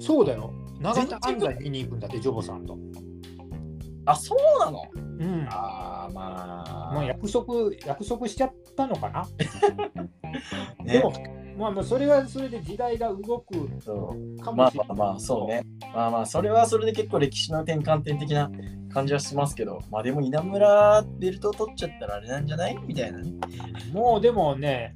[0.00, 0.50] そうだよ。
[0.80, 2.78] 長田安西見に行くんだって、ジョボさんと。
[4.10, 4.82] あ、そうなの？
[4.94, 5.46] うん。
[5.50, 6.94] ああ、まあ。
[6.94, 7.54] もう約束、
[7.86, 9.26] 約束しちゃったのかな？
[10.84, 11.12] ねでも、
[11.58, 13.68] まあ、まあそれはそれで時代が動く
[14.42, 14.88] かまあもしれない。
[14.88, 15.62] まあまあ、そうね。
[15.94, 18.50] まあまあ、それはそれで結構歴史の転換点的な
[18.92, 22.78] 感じはしますけど、まあでも稲村ベルト取っちゃったらあれなんじゃない？
[22.86, 23.32] みたいなね。
[23.92, 24.92] もうでもね、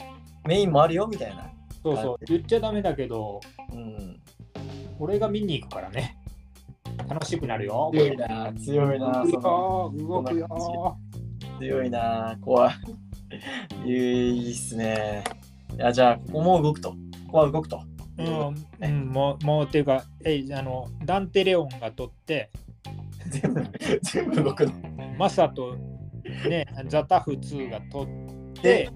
[0.46, 1.50] メインもあるよみたいな。
[1.82, 3.40] そうそう、言っちゃダメだけど、
[3.72, 4.20] うん。
[5.00, 6.16] 俺が見に行くからね。
[7.08, 7.90] 楽しくなるよ。
[7.92, 10.98] 強いな、強いな、その動くよ、動くよ。
[11.58, 12.74] 強いな、怖い。
[13.86, 15.24] いいっすね。
[15.76, 16.90] いや、じゃあ、ここも動くと。
[16.90, 16.96] こ
[17.32, 17.82] こは動くと。
[18.18, 22.50] うん、うん、もう、もう、っていうか、えあの、ダンテ・レオンが取って、
[23.28, 23.64] 全部、
[24.02, 24.72] 全部動くの。
[25.18, 25.76] マサと、
[26.48, 28.90] ね、ザ・タフ2が取って、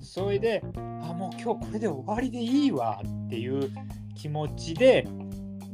[0.00, 3.70] それで、あ、もう今日これで終わりでいいわっていう
[4.14, 5.06] 気持ちで、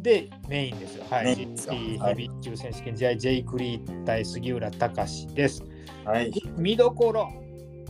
[0.06, 1.04] で、メインですよ。
[1.10, 1.24] はい。
[1.24, 5.64] メインですよ GT はいヘビー級選手権、じゃあ、ジェイ・クリー対杉浦隆です。
[6.04, 6.30] はい。
[6.56, 7.28] 見どころ、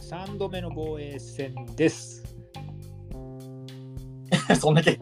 [0.01, 2.25] 3度目の防衛戦です。
[4.59, 4.99] そんだけ、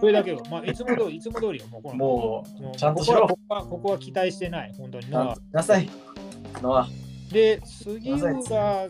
[0.00, 0.42] それだけよ。
[0.50, 1.66] まあ、いつも通り、いつも通りよ。
[1.70, 2.16] もうこのも
[2.58, 5.90] もうちゃんとしろここはここはここは期待してない、本当にななさい。
[6.62, 6.88] のは、
[7.30, 8.88] で、杉浦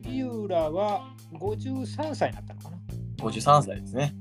[0.00, 2.78] 杉浦は53歳になったのかな。
[3.18, 4.14] 53歳ですね。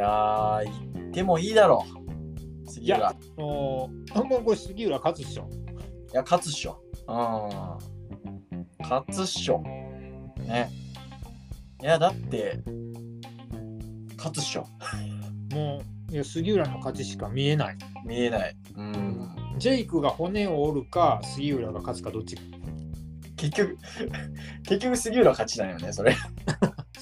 [0.00, 1.84] やー、行ってもいいだろ
[2.66, 2.70] う。
[2.70, 3.10] 杉浦。
[3.10, 3.12] う、
[4.14, 5.48] あもうこれ杉浦勝つっしょ。
[6.12, 6.80] や、勝つっしょ。
[7.08, 7.12] う
[8.56, 8.64] ん。
[8.80, 9.60] 勝つっしょ。
[10.38, 10.70] ね。
[11.82, 12.60] いや、だって、
[14.16, 14.66] 勝つっしょ。
[15.52, 17.78] もう、いや杉浦の勝ちしか見えない。
[18.04, 18.56] 見えない。
[18.76, 19.30] うん。
[19.58, 22.42] ジェイクが骨を折るか、杉浦が勝つかどっちか。
[23.36, 23.78] 結局、
[24.64, 26.14] 結局杉浦勝ちだよね、それ。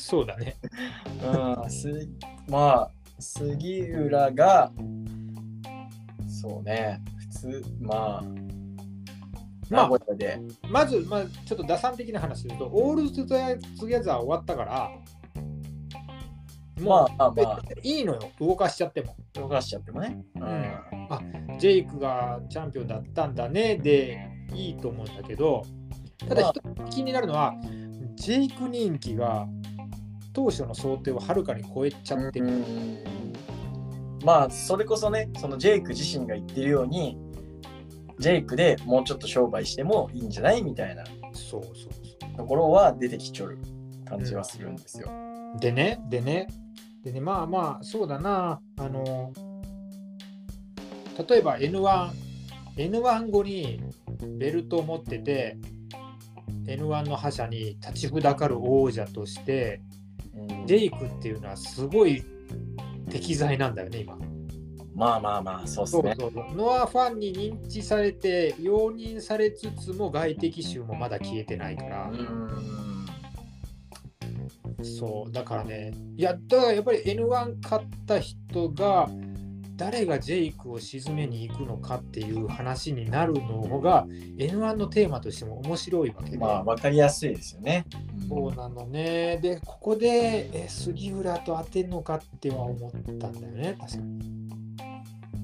[0.08, 0.56] そうだね。
[1.22, 1.70] うん。
[1.70, 2.08] す
[2.48, 4.72] まあ、杉浦が、
[6.26, 8.22] そうね、普通、まあ、
[9.68, 10.40] まあ名古屋で、
[10.70, 14.90] まず、まあ、ちょっと打算的な話で言うと、オールトゥギャザー終わったから、
[16.80, 19.14] もう、まあまあまあいいのよ、動かしちゃっても。
[19.34, 20.24] 動かしちゃってもね。
[20.36, 25.64] うんジェイクがチャンピオンだったんだねでいいと思うんだけど、
[26.26, 27.52] ただまあ一つ気になるのは、
[28.14, 29.46] ジェイク人気が
[30.38, 32.46] 当初の想定をはるかに超えちゃってる。
[32.46, 33.02] うん
[34.24, 37.16] まあそれこそねそのジェイク自身が言ってるように
[38.18, 43.58] ジェイクでもうちょっと商売してもいいんじゃないみたいなそうそうそところは出てきちょる
[44.04, 45.08] 感じはするんですよ。
[45.56, 45.60] う。
[45.60, 46.46] でね、でね、
[47.02, 49.32] でね、まあまあ、そうだな、あの、
[51.28, 52.10] 例えば N1、
[52.76, 53.80] N1 後に
[54.38, 55.58] ベルトを持ってて、
[56.64, 59.87] N1 の覇者に立ちふだかる王者として、うん
[60.66, 62.22] ジェイクっていうのはすごい
[63.10, 64.18] 適材なんだよね、今。
[64.94, 66.14] まあまあまあそうですね。
[66.18, 72.88] そうそうそうノアファンに認知されて、容認されつつも外敵臭もまだ消えてないからう、ん
[74.82, 79.08] そう、だからね、いや、だからやっぱり N1 勝った人が、
[79.78, 84.06] 誰がジェイクを沈めに行くのかっていう話になるのが
[84.36, 87.86] N1 のテーマとしても面白いわけで、まあ分かりやすいですよね。
[88.28, 89.38] そうなのね。
[89.40, 94.48] で、ここでえ杉浦と当てるのかっては思ったんだよね、確かに。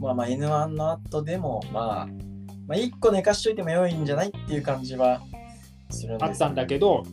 [0.00, 2.06] まあまあ N1 の後でもまあ、
[2.66, 5.22] まあ1個寝かしといても良いんじゃないっていう感じは
[5.90, 7.04] するんですあったんだけど、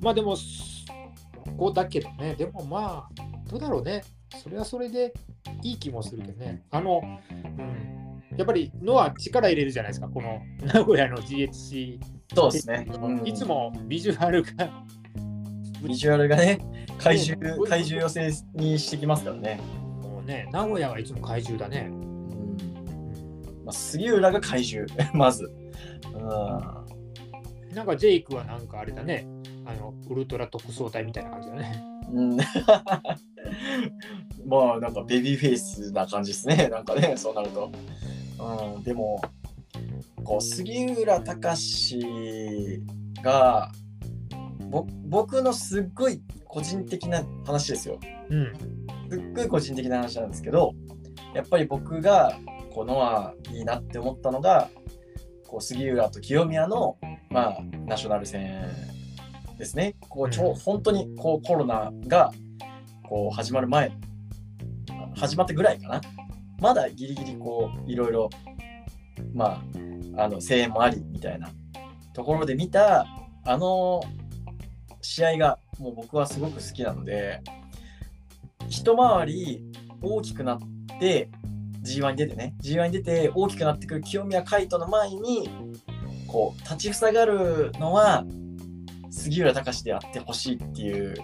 [0.00, 4.02] まあでも、ここだけどね、でもまあ、どうだろうね。
[4.34, 5.12] それはそれで
[5.62, 6.62] いい気もするけどね。
[6.70, 10.40] あの、うん、やっぱりノア力入れるじゃないですか、この
[10.72, 12.00] 名古屋の GHC。
[12.34, 12.86] そうですね。
[13.24, 14.84] いつもビジュアルが。
[15.82, 16.58] ビジュアルがね、
[16.98, 19.60] 怪獣、怪獣寄せにしてきますからね。
[20.02, 21.88] もうね、名古屋はいつも怪獣だね。
[21.90, 25.44] うんまあ、杉浦が怪獣、 まず。
[26.14, 26.84] うん
[27.74, 29.26] なんかジェイクはなんかあれだね、
[29.66, 31.84] あのウルトラ特捜隊みたいな感じだね。
[32.12, 32.36] うん、
[34.46, 37.72] まあなんかベビーフェイスな感じですねなんかねそうなると、
[38.76, 39.20] うん、でも
[40.22, 41.98] こう杉浦隆
[43.22, 43.72] が
[44.70, 47.98] ぼ僕のすっごい個人的な話ですよ
[48.28, 48.52] うん。
[49.10, 50.74] すっごい個人的な話なんですけど
[51.34, 52.38] やっぱり僕が
[52.72, 54.70] このはいいなって思ったのが
[55.46, 56.96] こう杉浦と清宮の、
[57.30, 58.64] まあ、ナショナル戦
[59.64, 59.96] ですね。
[60.00, 62.30] こうちょうん本当にこうコロナが
[63.02, 63.90] こう始まる前
[65.16, 66.00] 始まってぐらいかな。
[66.60, 68.30] まだギリギリこういろいろ
[69.32, 69.62] ま
[70.16, 71.50] ああの声援もありみたいな。
[72.12, 73.06] ところで見た
[73.44, 74.02] あの
[75.00, 77.42] 試合がもう僕はすごく好きなので
[78.68, 79.64] 一回り
[80.00, 80.58] 大きくなっ
[81.00, 81.28] て
[81.82, 82.54] G1 に出てね。
[82.62, 85.48] G1 に出て大きくなってくる清宮海斗の前に
[86.28, 88.24] こう立ちふさがるのは
[89.14, 91.14] 杉浦隆であってほしいっていう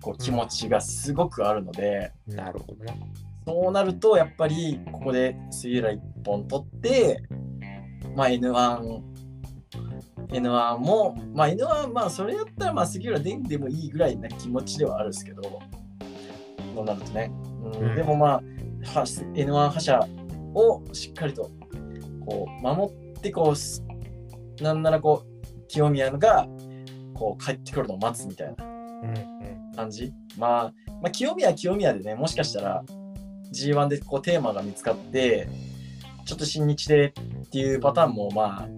[0.00, 3.00] こう気持ちがすごくあるので、なるほどね。
[3.44, 7.22] そうなるとやっぱりここで杉浦1本取って、
[8.14, 9.00] まあ、N1
[10.28, 15.42] N1 も、まあ、N1 まあそれやったらまあ杉浦出んでもいいぐらいな気持ちではあるんですけど
[16.74, 17.32] そうなるとね、
[17.64, 17.90] うん。
[17.90, 17.96] うん。
[17.96, 18.40] でもまあは
[19.04, 20.06] N1 覇者
[20.54, 21.50] をしっかりと
[22.24, 23.84] こう守ってこうす
[24.60, 26.46] なんならこう清宮が
[27.12, 28.64] こう帰ってくるのを待つみたいな。
[28.64, 29.76] うんうん。
[29.76, 32.84] 感じ、まあ、まあ清宮は清宮でねもしかしたら
[33.52, 35.48] G1 でこうテーマが見つかって
[36.26, 38.68] ちょっと新日でっていうパターンもまあ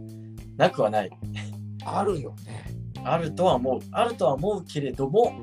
[0.57, 1.11] なくはない。
[1.85, 2.64] あるよね。
[3.05, 3.80] あるとは思う。
[3.93, 5.35] あるとは思うけれども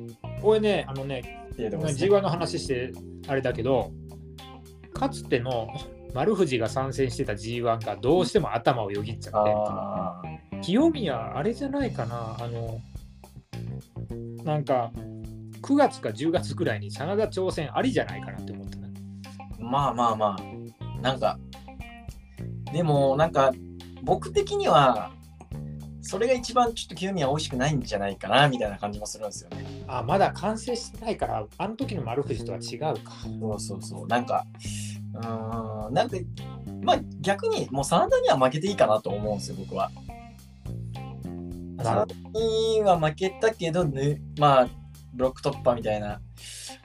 [0.41, 2.91] これね、あのね G1 の話して
[3.27, 3.91] あれだけど、
[4.93, 5.67] かつての
[6.13, 10.21] 丸藤が参戦してた G1 がどうしても頭をよぎっちゃって、あ
[10.61, 12.79] 清宮、あれじゃないかな、あの、
[14.43, 14.91] なんか、
[15.61, 18.81] 9月か10月ぐらいに真田挑戦ありじゃないかなって思った
[19.63, 21.01] まあまあまあ。
[21.01, 21.39] なんか
[22.73, 23.51] でもなんか
[24.03, 25.11] 僕的には
[26.01, 29.83] それが一番ちょっと清宮美味しくないんじゃないかなみたいな感じもするんですよね。
[29.87, 33.13] あ、まだ完成してないから、あの時の丸藤とは違うか。
[33.39, 34.07] そうそうそう。
[34.07, 34.45] なんか、
[35.13, 36.17] うーん、なんか、
[36.83, 39.91] まあ逆にもう真田には負けていいかなと思うんですよ、僕は。
[41.77, 44.69] 真田には負けたけど、ね、まあ、
[45.13, 46.21] ブロック突破みたいな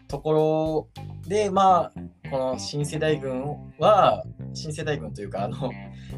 [0.08, 4.24] ところで、まあ、この新世代軍は、
[4.54, 5.70] 新世代軍というか、あの、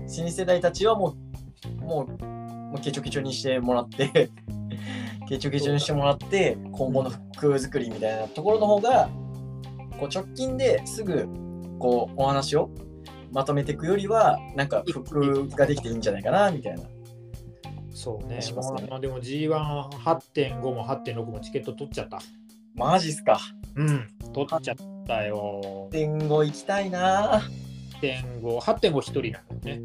[0.06, 1.16] 新世代たちはも
[1.80, 4.30] う、もう、もうケチョケチョにしてもらって、
[5.28, 9.09] ケチョケチョにしてもらって、今後の服作りみたいなところの方が、
[9.98, 11.28] こう直近ですぐ、
[11.79, 12.70] こう、お話を
[13.33, 16.83] まとめていくよりは、なんか服ができていいんじゃないかな、みたいな。
[17.91, 18.41] そうね。
[18.41, 22.20] しますねまあ、でも G18.5 も8.6もチケット取っちゃった。
[22.74, 23.41] マジっすか。
[23.74, 24.76] うん、取っちゃっ
[25.07, 25.89] たよ。
[25.93, 27.43] 8.5行きたいな
[28.01, 29.81] 8.5、8.5一人なのね。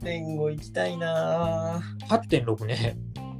[0.00, 2.96] 8.5行きたいな8.6ね、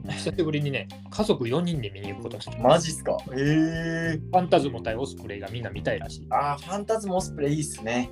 [0.09, 2.59] 久しぶりにね、家族4人で見に行くことにした。
[2.59, 3.16] マジっすか？
[3.32, 6.26] へえファンタズモ対オスプレイがみんな見たいらしい。
[6.30, 8.11] あーファンタズムオスプレイいいっすね。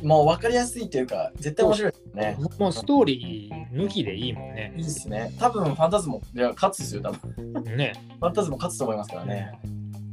[0.00, 2.36] うん、もう分かりやすいというか、絶対面白いですね。
[2.58, 4.80] もうストーリー抜きでいいもんねい。
[4.80, 5.32] いっすね。
[5.38, 7.52] 多分ファンタズム、いや、勝つですよ、多分。
[7.76, 9.52] ねファンタズム勝つと思いますからね。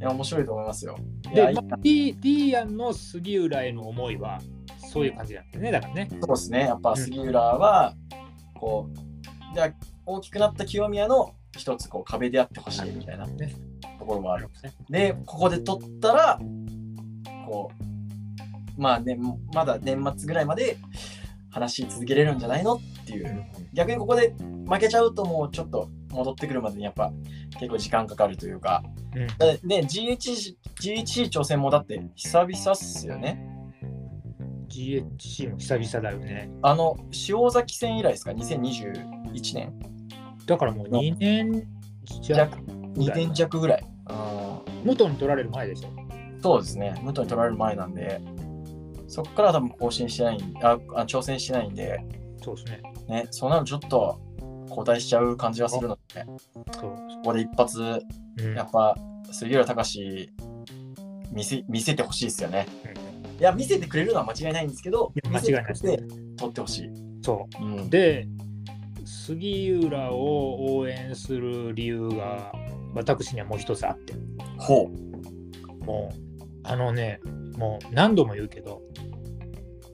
[0.00, 0.96] いや、面白いと思いますよ。
[1.32, 4.40] いで、まあ、D, D アンの杉浦への思いは
[4.90, 5.70] そういう感じなんだよね。
[5.70, 6.08] だからね。
[6.10, 6.60] そうですね。
[6.60, 7.94] やっぱ杉浦は、
[8.54, 9.70] こう、じゃあ
[10.06, 13.54] 大きくなった清宮の一つこう壁であってほしいみたいなね
[14.02, 14.48] ところもある。
[14.90, 16.40] ねで、ここで取ったら、
[17.46, 17.70] こ
[18.76, 19.16] う、まあね、
[19.54, 20.76] まだ年末ぐらいまで
[21.50, 23.44] 話し続けれるんじゃないのっていう。
[23.72, 24.34] 逆にここで
[24.68, 27.12] 負けちゃうともうちょっと戻ってくるまでにやっぱ
[27.58, 28.82] 結構時間かかるというか。
[29.14, 33.46] うんで、ね GH GHC 挑戦もだって久々っすよね。
[34.68, 36.50] GHC も久々だよね。
[36.62, 36.96] あの、
[37.28, 39.91] 塩崎戦以来ですか ?2021 年
[40.46, 41.66] だからもう2年
[42.22, 42.56] 弱弱
[42.96, 43.86] 2年弱ぐらい。
[44.10, 44.42] うん
[44.84, 45.88] 元に取られる前でしょ。
[46.42, 46.94] そうですね。
[47.02, 48.20] 元に取られる前なんで、
[49.06, 52.04] そこからは多分更新してないんああ、挑戦してないんで、
[52.42, 52.82] そうですね。
[53.08, 54.20] ね、そうなるとちょっと
[54.68, 56.24] 交代しちゃう感じはするので、
[56.72, 56.90] そう。
[56.90, 58.96] ここで一発、うんやっぱ
[59.30, 60.30] 杉浦隆
[61.30, 62.66] 見せ見せてほしいですよね。
[63.38, 66.90] いや、見せてくれるのは間違いないんですけど、間違いないです取ってほしい。
[67.22, 67.90] そうんう。
[67.90, 68.26] で、
[69.04, 72.52] 杉浦を応援する理由が
[72.94, 74.14] 私にはもう一つあって、
[74.58, 74.90] ほ
[75.84, 77.20] もう、あのね、
[77.56, 78.82] もう何度も言うけど、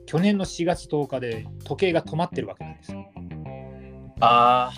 [0.05, 3.11] 去年の4月10日で時計が止まってるわけなんですよ。
[3.15, 3.29] う。
[4.21, 4.71] あ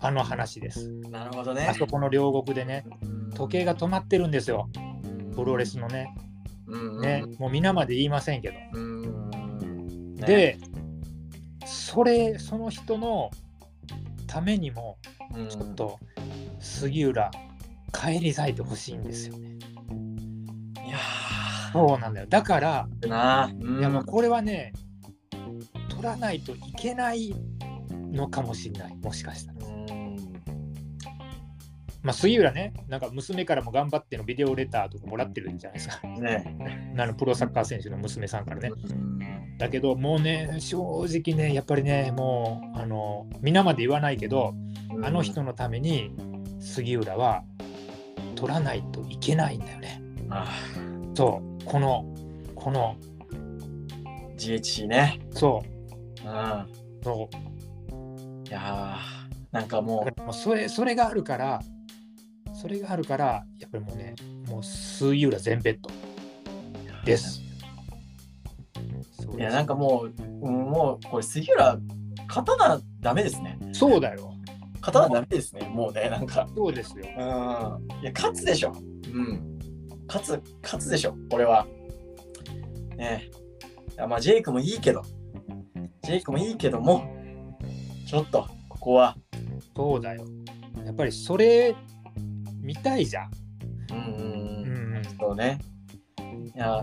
[0.00, 0.90] あの話です。
[1.06, 1.74] あ、なるほどねあ。
[1.74, 2.84] そこの両国でね、
[3.34, 4.68] 時計が止まってるんですよ。
[5.34, 6.14] プロレスのね。
[6.66, 8.54] うんね、もう皆まで言いませんけど。
[8.74, 10.14] うん。
[10.14, 10.58] ね、で、
[11.68, 13.30] それ、その人の
[14.26, 14.98] ためにも、
[15.34, 15.98] うんちょっと
[16.58, 17.30] 杉浦、
[17.92, 19.58] 帰り咲いてほしいんですよね。
[20.86, 20.98] いや
[21.72, 22.26] そうなんだよ。
[22.28, 24.72] だから、ーな、うんいやもうこれはね、
[25.90, 27.34] 取らないといけない
[28.12, 29.66] のかもしれない、もしかしたら。
[29.66, 29.88] うん
[32.02, 36.06] まあ、杉浦ね、なんか娘からも頑張ってのビデオレターとかもらってるんじゃないですか。
[36.06, 36.56] ね。
[36.96, 38.70] あのプロサッカー選手の娘さんからね。
[39.58, 44.54] うんだけど、もうね、正直ね、やっぱりね、もう、あの、皆まで言わないけど、
[45.02, 46.12] あの人のために
[46.60, 47.42] 杉浦は
[48.36, 50.00] 取らないといけないんだよね。
[50.30, 50.46] あ
[51.14, 52.14] そう、この、
[52.54, 55.18] この、ー GHC ね。
[55.32, 55.62] そ
[56.24, 56.66] う、うん。
[57.02, 58.48] そう。
[58.48, 61.60] いやーなんかもだからもうそれそれがあるから、
[62.54, 64.14] それがあるから、やっぱりもうね、
[64.48, 65.90] もう杉浦全ベッド
[67.02, 67.06] う。
[67.06, 67.47] です。
[69.38, 71.78] いや、なんかもう、うんもう、これ、杉浦、
[72.26, 73.58] 刀ダメですね。
[73.72, 74.34] そうだよ。
[74.80, 75.68] 刀ダメですね。
[75.72, 76.48] もうね、なんか。
[76.56, 77.04] そうですよ。
[77.04, 78.02] うん。
[78.02, 78.72] いや、勝つでしょ。
[78.72, 79.58] うん。
[80.08, 81.66] 勝つ、勝つでしょ、これは。
[82.96, 83.30] ね
[83.94, 85.02] いやまあ、ジェイクもいいけど、
[86.02, 87.04] ジェイクもいいけども、
[88.08, 89.16] ちょっと、ここは、
[89.76, 90.24] そうだよ。
[90.84, 91.76] やっぱりそれ
[92.60, 93.30] 見たいじゃん。
[93.92, 95.04] うんうんううん、んうん。
[95.18, 95.58] そうね。
[96.54, 96.82] いや、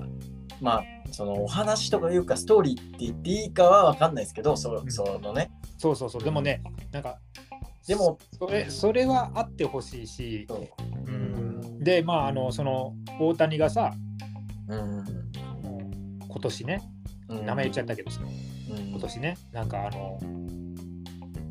[0.62, 4.92] まあ、そのお話とかいうか、ストーリーって言っていいかは分かんないですけど、そうん。
[4.92, 5.52] そのね。
[5.78, 6.24] そうそうそう。
[6.24, 7.20] でもね、なんか、
[7.88, 10.68] でも、それそれはあってほしいし、そう。
[11.08, 13.94] うん、で、まあ、あの、その、大谷がさ、
[14.68, 15.04] うん。
[16.36, 16.82] 今年ね、
[17.30, 20.20] うん、名前言っちゃったけどさ、うん、今年ね、なんかあの、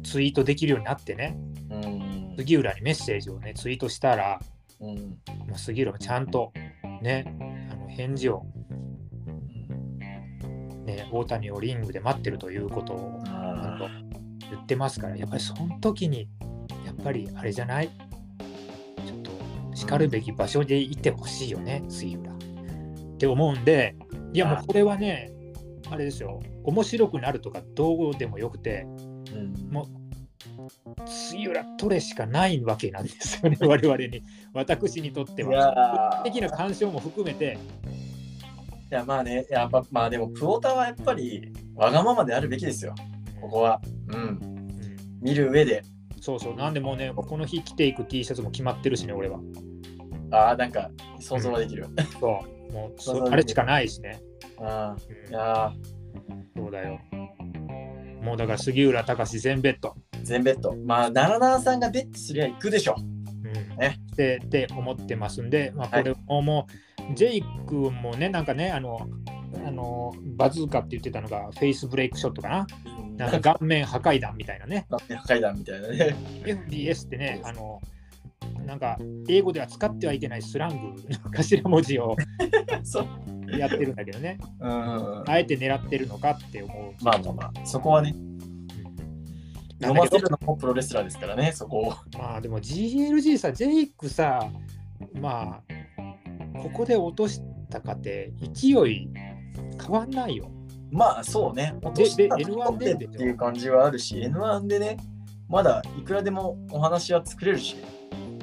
[0.03, 1.39] ツイートできるようになってね、
[1.71, 4.41] うん、杉浦にメッセージをね、ツイートしたら、
[4.81, 5.19] うん、
[5.57, 6.53] 杉浦もちゃんと
[7.01, 7.25] ね、
[7.73, 8.45] あの返事を、
[10.85, 13.21] ね、大谷をリングで待ってるということを
[14.51, 16.29] 言ってますから、やっぱりその時に、
[16.85, 17.89] やっぱりあれじゃない？
[17.89, 22.33] ちょっと、しかるべき場所でいてほしいよね、杉浦。
[22.33, 23.97] って思うんで、
[24.33, 25.33] いやもうこれはね、
[25.91, 29.87] あれですよ、面白くなるとかどうでもよくて、ーうんもう、
[31.07, 34.23] 杉浦取れしかないわけなんですよね、我々に。
[34.53, 36.23] 私にとっていは。
[36.25, 37.59] 的な干渉も含めて、
[38.91, 42.95] いやまあね、やっぱまあでもプオタはやっぱりわがままであるべきですよ、
[43.41, 43.81] ここは。
[44.09, 44.65] うん、うん
[45.21, 45.83] 見る上で。
[46.21, 49.41] そうそう、なんでもうね、この日着ていく T シャツも決まってるしね、俺は。
[50.31, 51.87] ああ、なんか想像はできる。
[52.21, 54.21] そう、もう そあれしかないしね。
[54.59, 55.73] あうんーいや
[56.57, 57.01] そうだよ。
[58.23, 59.95] もうだから杉浦隆全ベッド。
[60.13, 60.75] ー全ベッド。
[60.77, 62.97] まあ、奈良奈さんがベッドすりゃ行くでしょ。
[62.99, 69.09] うんねでって思ってますんで、まあ、はいこれももう、ジェイクもね、なんかね、あの、
[69.67, 72.67] あのバズーカって言ってたのがフェイスブレイクショットかな？
[73.17, 74.87] なんか顔面破壊弾みたいなね。
[75.27, 76.17] 階段みたいなね。
[76.45, 77.81] FBS ってね、あの、
[78.67, 78.99] なんか
[79.29, 82.17] 英語では使ってはいけないスラングの頭文字を。
[83.59, 85.25] やってるんだけどね、うん。
[85.29, 87.05] あえて狙ってるのかって思う。
[87.05, 88.35] まあまあまあ、そこはね、うん
[89.81, 91.95] 読ませるのもプロレスラーですからね、そこを。
[92.19, 94.49] まあでも GLG さ、ジェイクさ、
[95.21, 95.63] まあ、
[96.63, 97.41] ここで落とし
[97.71, 99.09] たかって勢い
[99.81, 100.51] 変わんないよ。
[100.91, 104.97] まあそうね、落としたでところでっていう感じはあるし、N1 でね、
[105.49, 107.77] まだいくらでもお話は作れるし、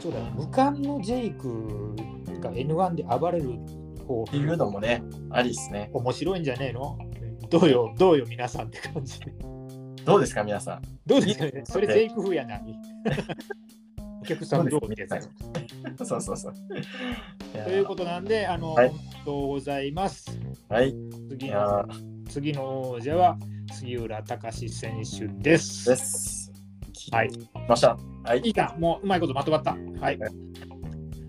[0.02, 0.26] そうだよ。
[0.36, 1.96] 無冠のジェイク
[2.42, 3.52] が N1 で暴れる
[4.06, 5.90] 方っていうのもね、ありですね。
[5.94, 6.98] 面白いんじゃねえの？
[7.50, 9.34] どうよ、どうよ、皆さんって感じで。
[10.04, 10.82] どうですか、皆さん？
[11.06, 11.62] どうですかね？
[11.64, 12.64] それジェイク風やない。
[14.22, 15.22] お客さんどうってやつや
[16.06, 16.54] そうそうそう。
[17.64, 20.40] ということなんで、あの、はいありがとうございます。
[20.70, 20.90] はい。
[20.90, 20.94] い
[21.30, 23.38] 次やのー次の王者は
[23.72, 25.90] 杉浦隆選手です。
[25.90, 26.52] です。
[27.12, 27.30] はい。
[27.68, 27.98] ました。
[28.24, 28.50] はいい。
[28.50, 29.72] いか、もううまいことまとまった。
[30.00, 30.18] はい。
[30.18, 30.32] はい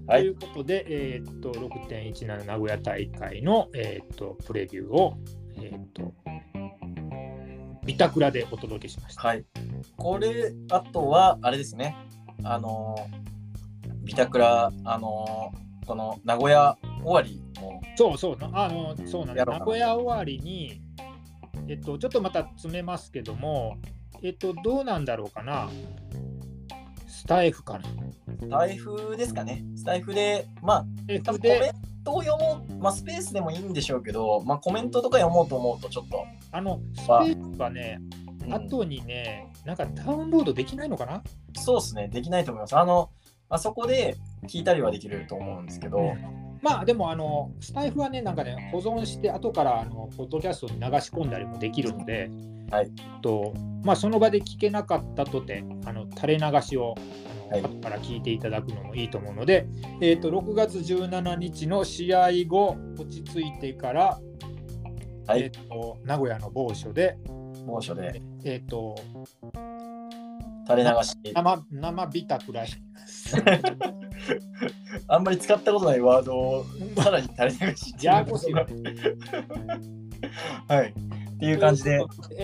[0.07, 5.15] ということで、えーっと、6.17名古屋大会の、えーっとプレビューを、
[5.57, 6.13] えーっと、
[7.87, 9.23] ビタクラでお届けしました。
[9.23, 9.45] はい。
[9.97, 11.97] これ、あとは、あれですね。
[12.45, 19.59] あのー、ビタクラ、あのー、この名古屋終わりも、そそうそうなあのそうなんですやろうかな。
[19.59, 20.81] 名古屋終わりに
[21.69, 23.79] えっとちょっとまた詰めますけども
[24.23, 25.69] えっとどうなんだろうかな。
[27.07, 27.85] スタイフかな。
[28.41, 29.65] スタイフですかね。
[29.77, 30.87] スタイフで、まあ、
[31.23, 38.01] 多分コメントを読もう、まあ、スペースでもいいんでしょうけど、まあ、コメントとか読もうと思うと、ちょっと、あのスペースはね
[38.45, 38.55] うん。
[38.55, 41.23] 後にねなんかダウンロードできないのかな？
[41.57, 42.77] そうですね、できないと思います。
[42.77, 43.11] あの、
[43.49, 44.17] あそこで
[44.49, 46.15] 聞いたりはできると思うんですけど、
[46.63, 52.31] まあでもあのスタイフはねなんかね保存して後からあのポッドキャストに流し込んだりもできるので、
[52.71, 52.91] はい。
[53.21, 53.53] と
[53.85, 56.95] まあ、その場で聞けなかったとてあの垂れ流しを
[57.51, 57.63] あの、はい。
[57.63, 59.67] 後から聞いていただくのもいいと思うので、
[60.01, 64.21] えー、と6月17日の試合後落ち着いてから、
[65.27, 65.43] はい。
[65.43, 67.19] えー、と名古屋の某所で、
[67.67, 68.97] 猛暑でえー、と
[70.69, 72.69] 垂れ流し、生生ビタくらい
[75.09, 76.65] あんまり使ったことないワードを
[76.97, 78.63] さらに垂れ流しややこしは
[80.85, 80.91] い。
[80.91, 81.99] っていう感じで、あ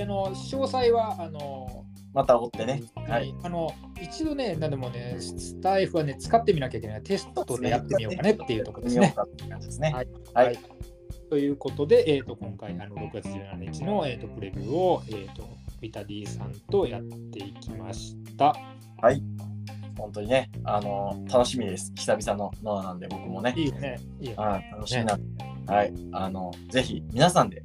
[0.06, 2.82] の詳細はあのまた追ってね。
[3.06, 3.32] はい。
[3.44, 7.02] あの一度ね、なんでもね、スタイフはね、使ってみなきゃいけない。
[7.02, 9.14] テストでやってみようかねっていうところですね。
[9.92, 10.58] はいはい。
[11.28, 15.48] ということで、えー、と今回あの6月17日の、えー、とプレビューを、えー、と
[15.80, 18.54] ビタディさんとやっていきました。
[19.98, 21.92] 本当にね、あの楽しみです。
[21.96, 23.52] 久々のノアなんで、僕もね。
[23.56, 23.98] いいよね。
[24.20, 24.36] いいよね。
[24.36, 25.92] はい、楽しみなんで、はい。
[26.12, 27.64] あの、ぜひ、皆さんで、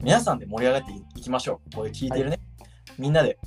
[0.00, 1.74] 皆さんで盛り上がっていきましょう。
[1.74, 2.38] これ聞いてるね。
[2.96, 3.38] みんなで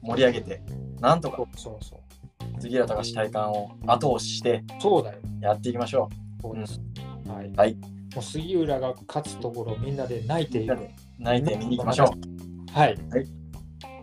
[0.00, 0.62] 盛り上げて、
[1.00, 2.60] なんとかそうそう。
[2.60, 5.18] 杉浦隆体感を後押ししてそうだよ。
[5.40, 6.08] やっていきましょ
[6.40, 6.80] そうです。
[7.28, 7.52] はい。
[7.54, 10.62] はいもう杉浦が勝つところをみんなで泣いてう。
[10.64, 10.68] い
[11.18, 12.14] 泣いて見に行きましょ
[12.72, 12.96] はい。
[13.10, 13.44] はい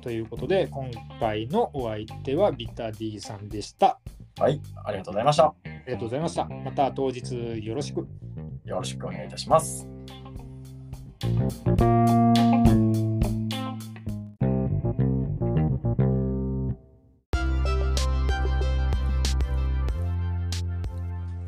[0.02, 0.90] ということで、今
[1.20, 4.00] 回のお相手はビタディさんでした。
[4.40, 4.42] う。
[4.42, 4.60] はい。
[4.84, 5.46] ありがとうございました。
[5.46, 5.54] あ
[5.86, 6.46] りがとうございました。
[6.46, 8.08] また当日よろしく。
[8.66, 9.88] よろしくお願いいたします。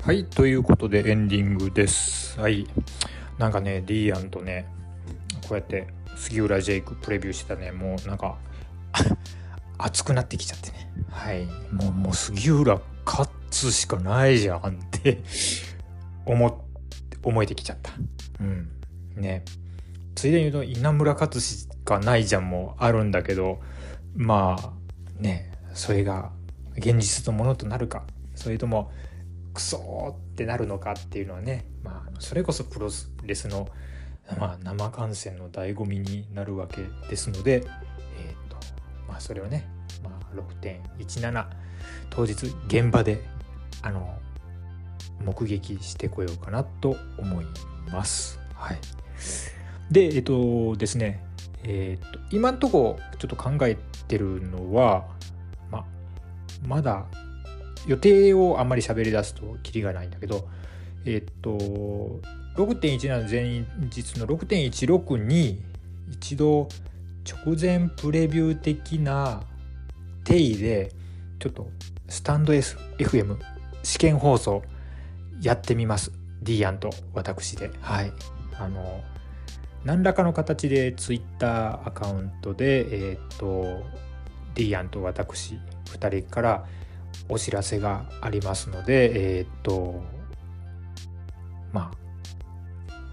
[0.06, 2.23] はい、ということでエンディングです。
[2.38, 2.68] はい。
[3.38, 4.68] なんかね、ディアンとね、
[5.48, 8.38] こうやって杉浦ジェイクプレビューしてたね、もうなんか、
[9.78, 10.92] 熱くなってきちゃってね。
[11.10, 11.46] はい。
[11.72, 14.62] もう、もう杉浦勝つしかないじゃんっ
[14.92, 15.22] て
[16.26, 16.66] 思、
[17.24, 17.92] 思えてきちゃった。
[18.40, 18.70] うん。
[19.16, 19.44] ね。
[20.16, 23.60] ついでに言うと、稲村勝つしかないじゃんもあるんだけど、
[24.16, 24.74] まあ、
[25.22, 26.32] ね、それが
[26.78, 28.04] 現実のものとなるか、
[28.36, 28.92] それとも、
[29.54, 32.90] クソってなるのかっていうのはね、まあ、それこそプロ
[33.24, 33.70] レスの、
[34.40, 37.64] まあ、生観戦の醍醐味になるわけですので、
[38.18, 38.58] えーと
[39.08, 39.68] まあ、それをね、
[40.04, 41.46] まあ、6.17
[42.10, 43.24] 当日現場で
[43.82, 44.18] あの
[45.24, 47.46] 目撃してこようかなと思い
[47.92, 48.40] ます。
[48.56, 48.80] はい、
[49.92, 51.24] でえっ、とですね、
[51.64, 53.78] えー、と今んとこちょっと考え
[54.08, 55.06] てるのは、
[55.70, 55.86] まあ、
[56.66, 57.06] まだ
[57.88, 60.48] 予定をあんまり喋り出すとキリがないんだけど、
[61.06, 61.58] えっと、
[62.56, 65.62] 6.17前日の6.16に
[66.12, 66.68] 一度
[67.26, 69.44] 直前プレビュー的な
[70.24, 70.92] 定位で
[71.40, 71.70] ちょっと
[72.08, 73.38] スタンド FM
[73.84, 74.62] 試験放送
[75.42, 76.12] やってみます。
[76.42, 77.72] ディアンと私で。
[77.82, 78.12] はい。
[78.60, 79.02] あの、
[79.84, 83.84] 何らかの形でツイッターアカウントで、えっと、
[84.56, 86.66] ディアンと私2人から
[87.30, 90.04] お知らせがありますので、えーっと、
[91.72, 92.04] まあ、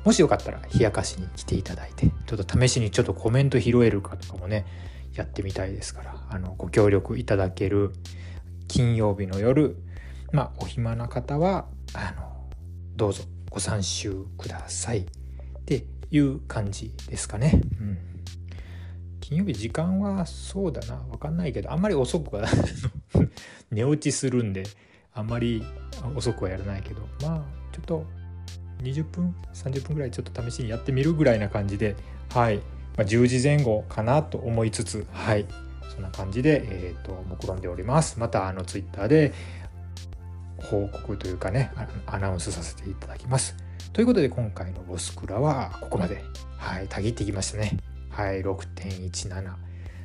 [0.04, 4.66] もしよかったら冷やかしに来ていただいて、ちょっと試しにちょっとコメント拾えるかとかもね、
[5.14, 7.92] やってみたいですから、あの、ご協力いただける
[8.68, 9.76] 金曜日の夜、
[10.32, 12.48] まあ、お暇な方は、あの、
[12.96, 15.04] どうぞご参集くださいっ
[15.66, 17.60] ていう感じですかね。
[17.80, 18.09] うん。
[19.30, 22.48] 金曜日時間はそうだな、わかんないけど、あんまり遅くは
[23.70, 24.64] 寝落ちするんで
[25.14, 25.64] あんまり
[26.16, 27.02] 遅くはやらないけど。
[27.22, 28.04] まあちょっと
[28.82, 31.94] 20分30分ぐらいちょっと試しにやってみるぐらいな感じで
[32.30, 32.62] はい、ま
[32.98, 35.46] あ、10時前後かなと思いつつはい。
[35.88, 38.18] そんな感じで、えー、と目論んでおります。
[38.18, 39.32] またあのツイッターで
[40.58, 41.72] 報告というかね
[42.06, 43.54] アナウンスさせていただきます。
[43.92, 46.24] ということで今回のボスクラはここまで。
[46.56, 46.88] はい。
[46.88, 47.78] たぎってきましたね。
[48.20, 49.54] はい6.17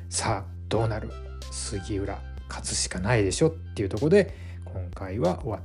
[0.08, 1.10] さあどうなる？
[1.50, 5.60] 杉浦勝つしかないでしょっていうところで今回は終わっ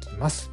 [0.00, 0.50] ていきます。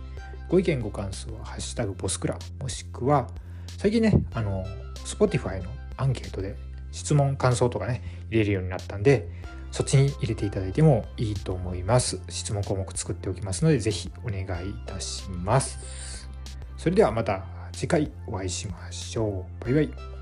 [0.48, 3.32] ご意見ご感想は「ハッシュタグボスクラ」もしくは
[3.80, 4.64] 最近ねあの
[5.06, 6.56] Spotify のアンケートで
[6.92, 9.28] 質問感想とかね入れるようになったんで
[9.72, 12.22] そっちに入れていただいてもいいと思います。
[12.30, 16.30] 質問項目作っておきますのでぜひお願いいたします。
[16.78, 20.19] それではまた次回お会いしましょうバイバイ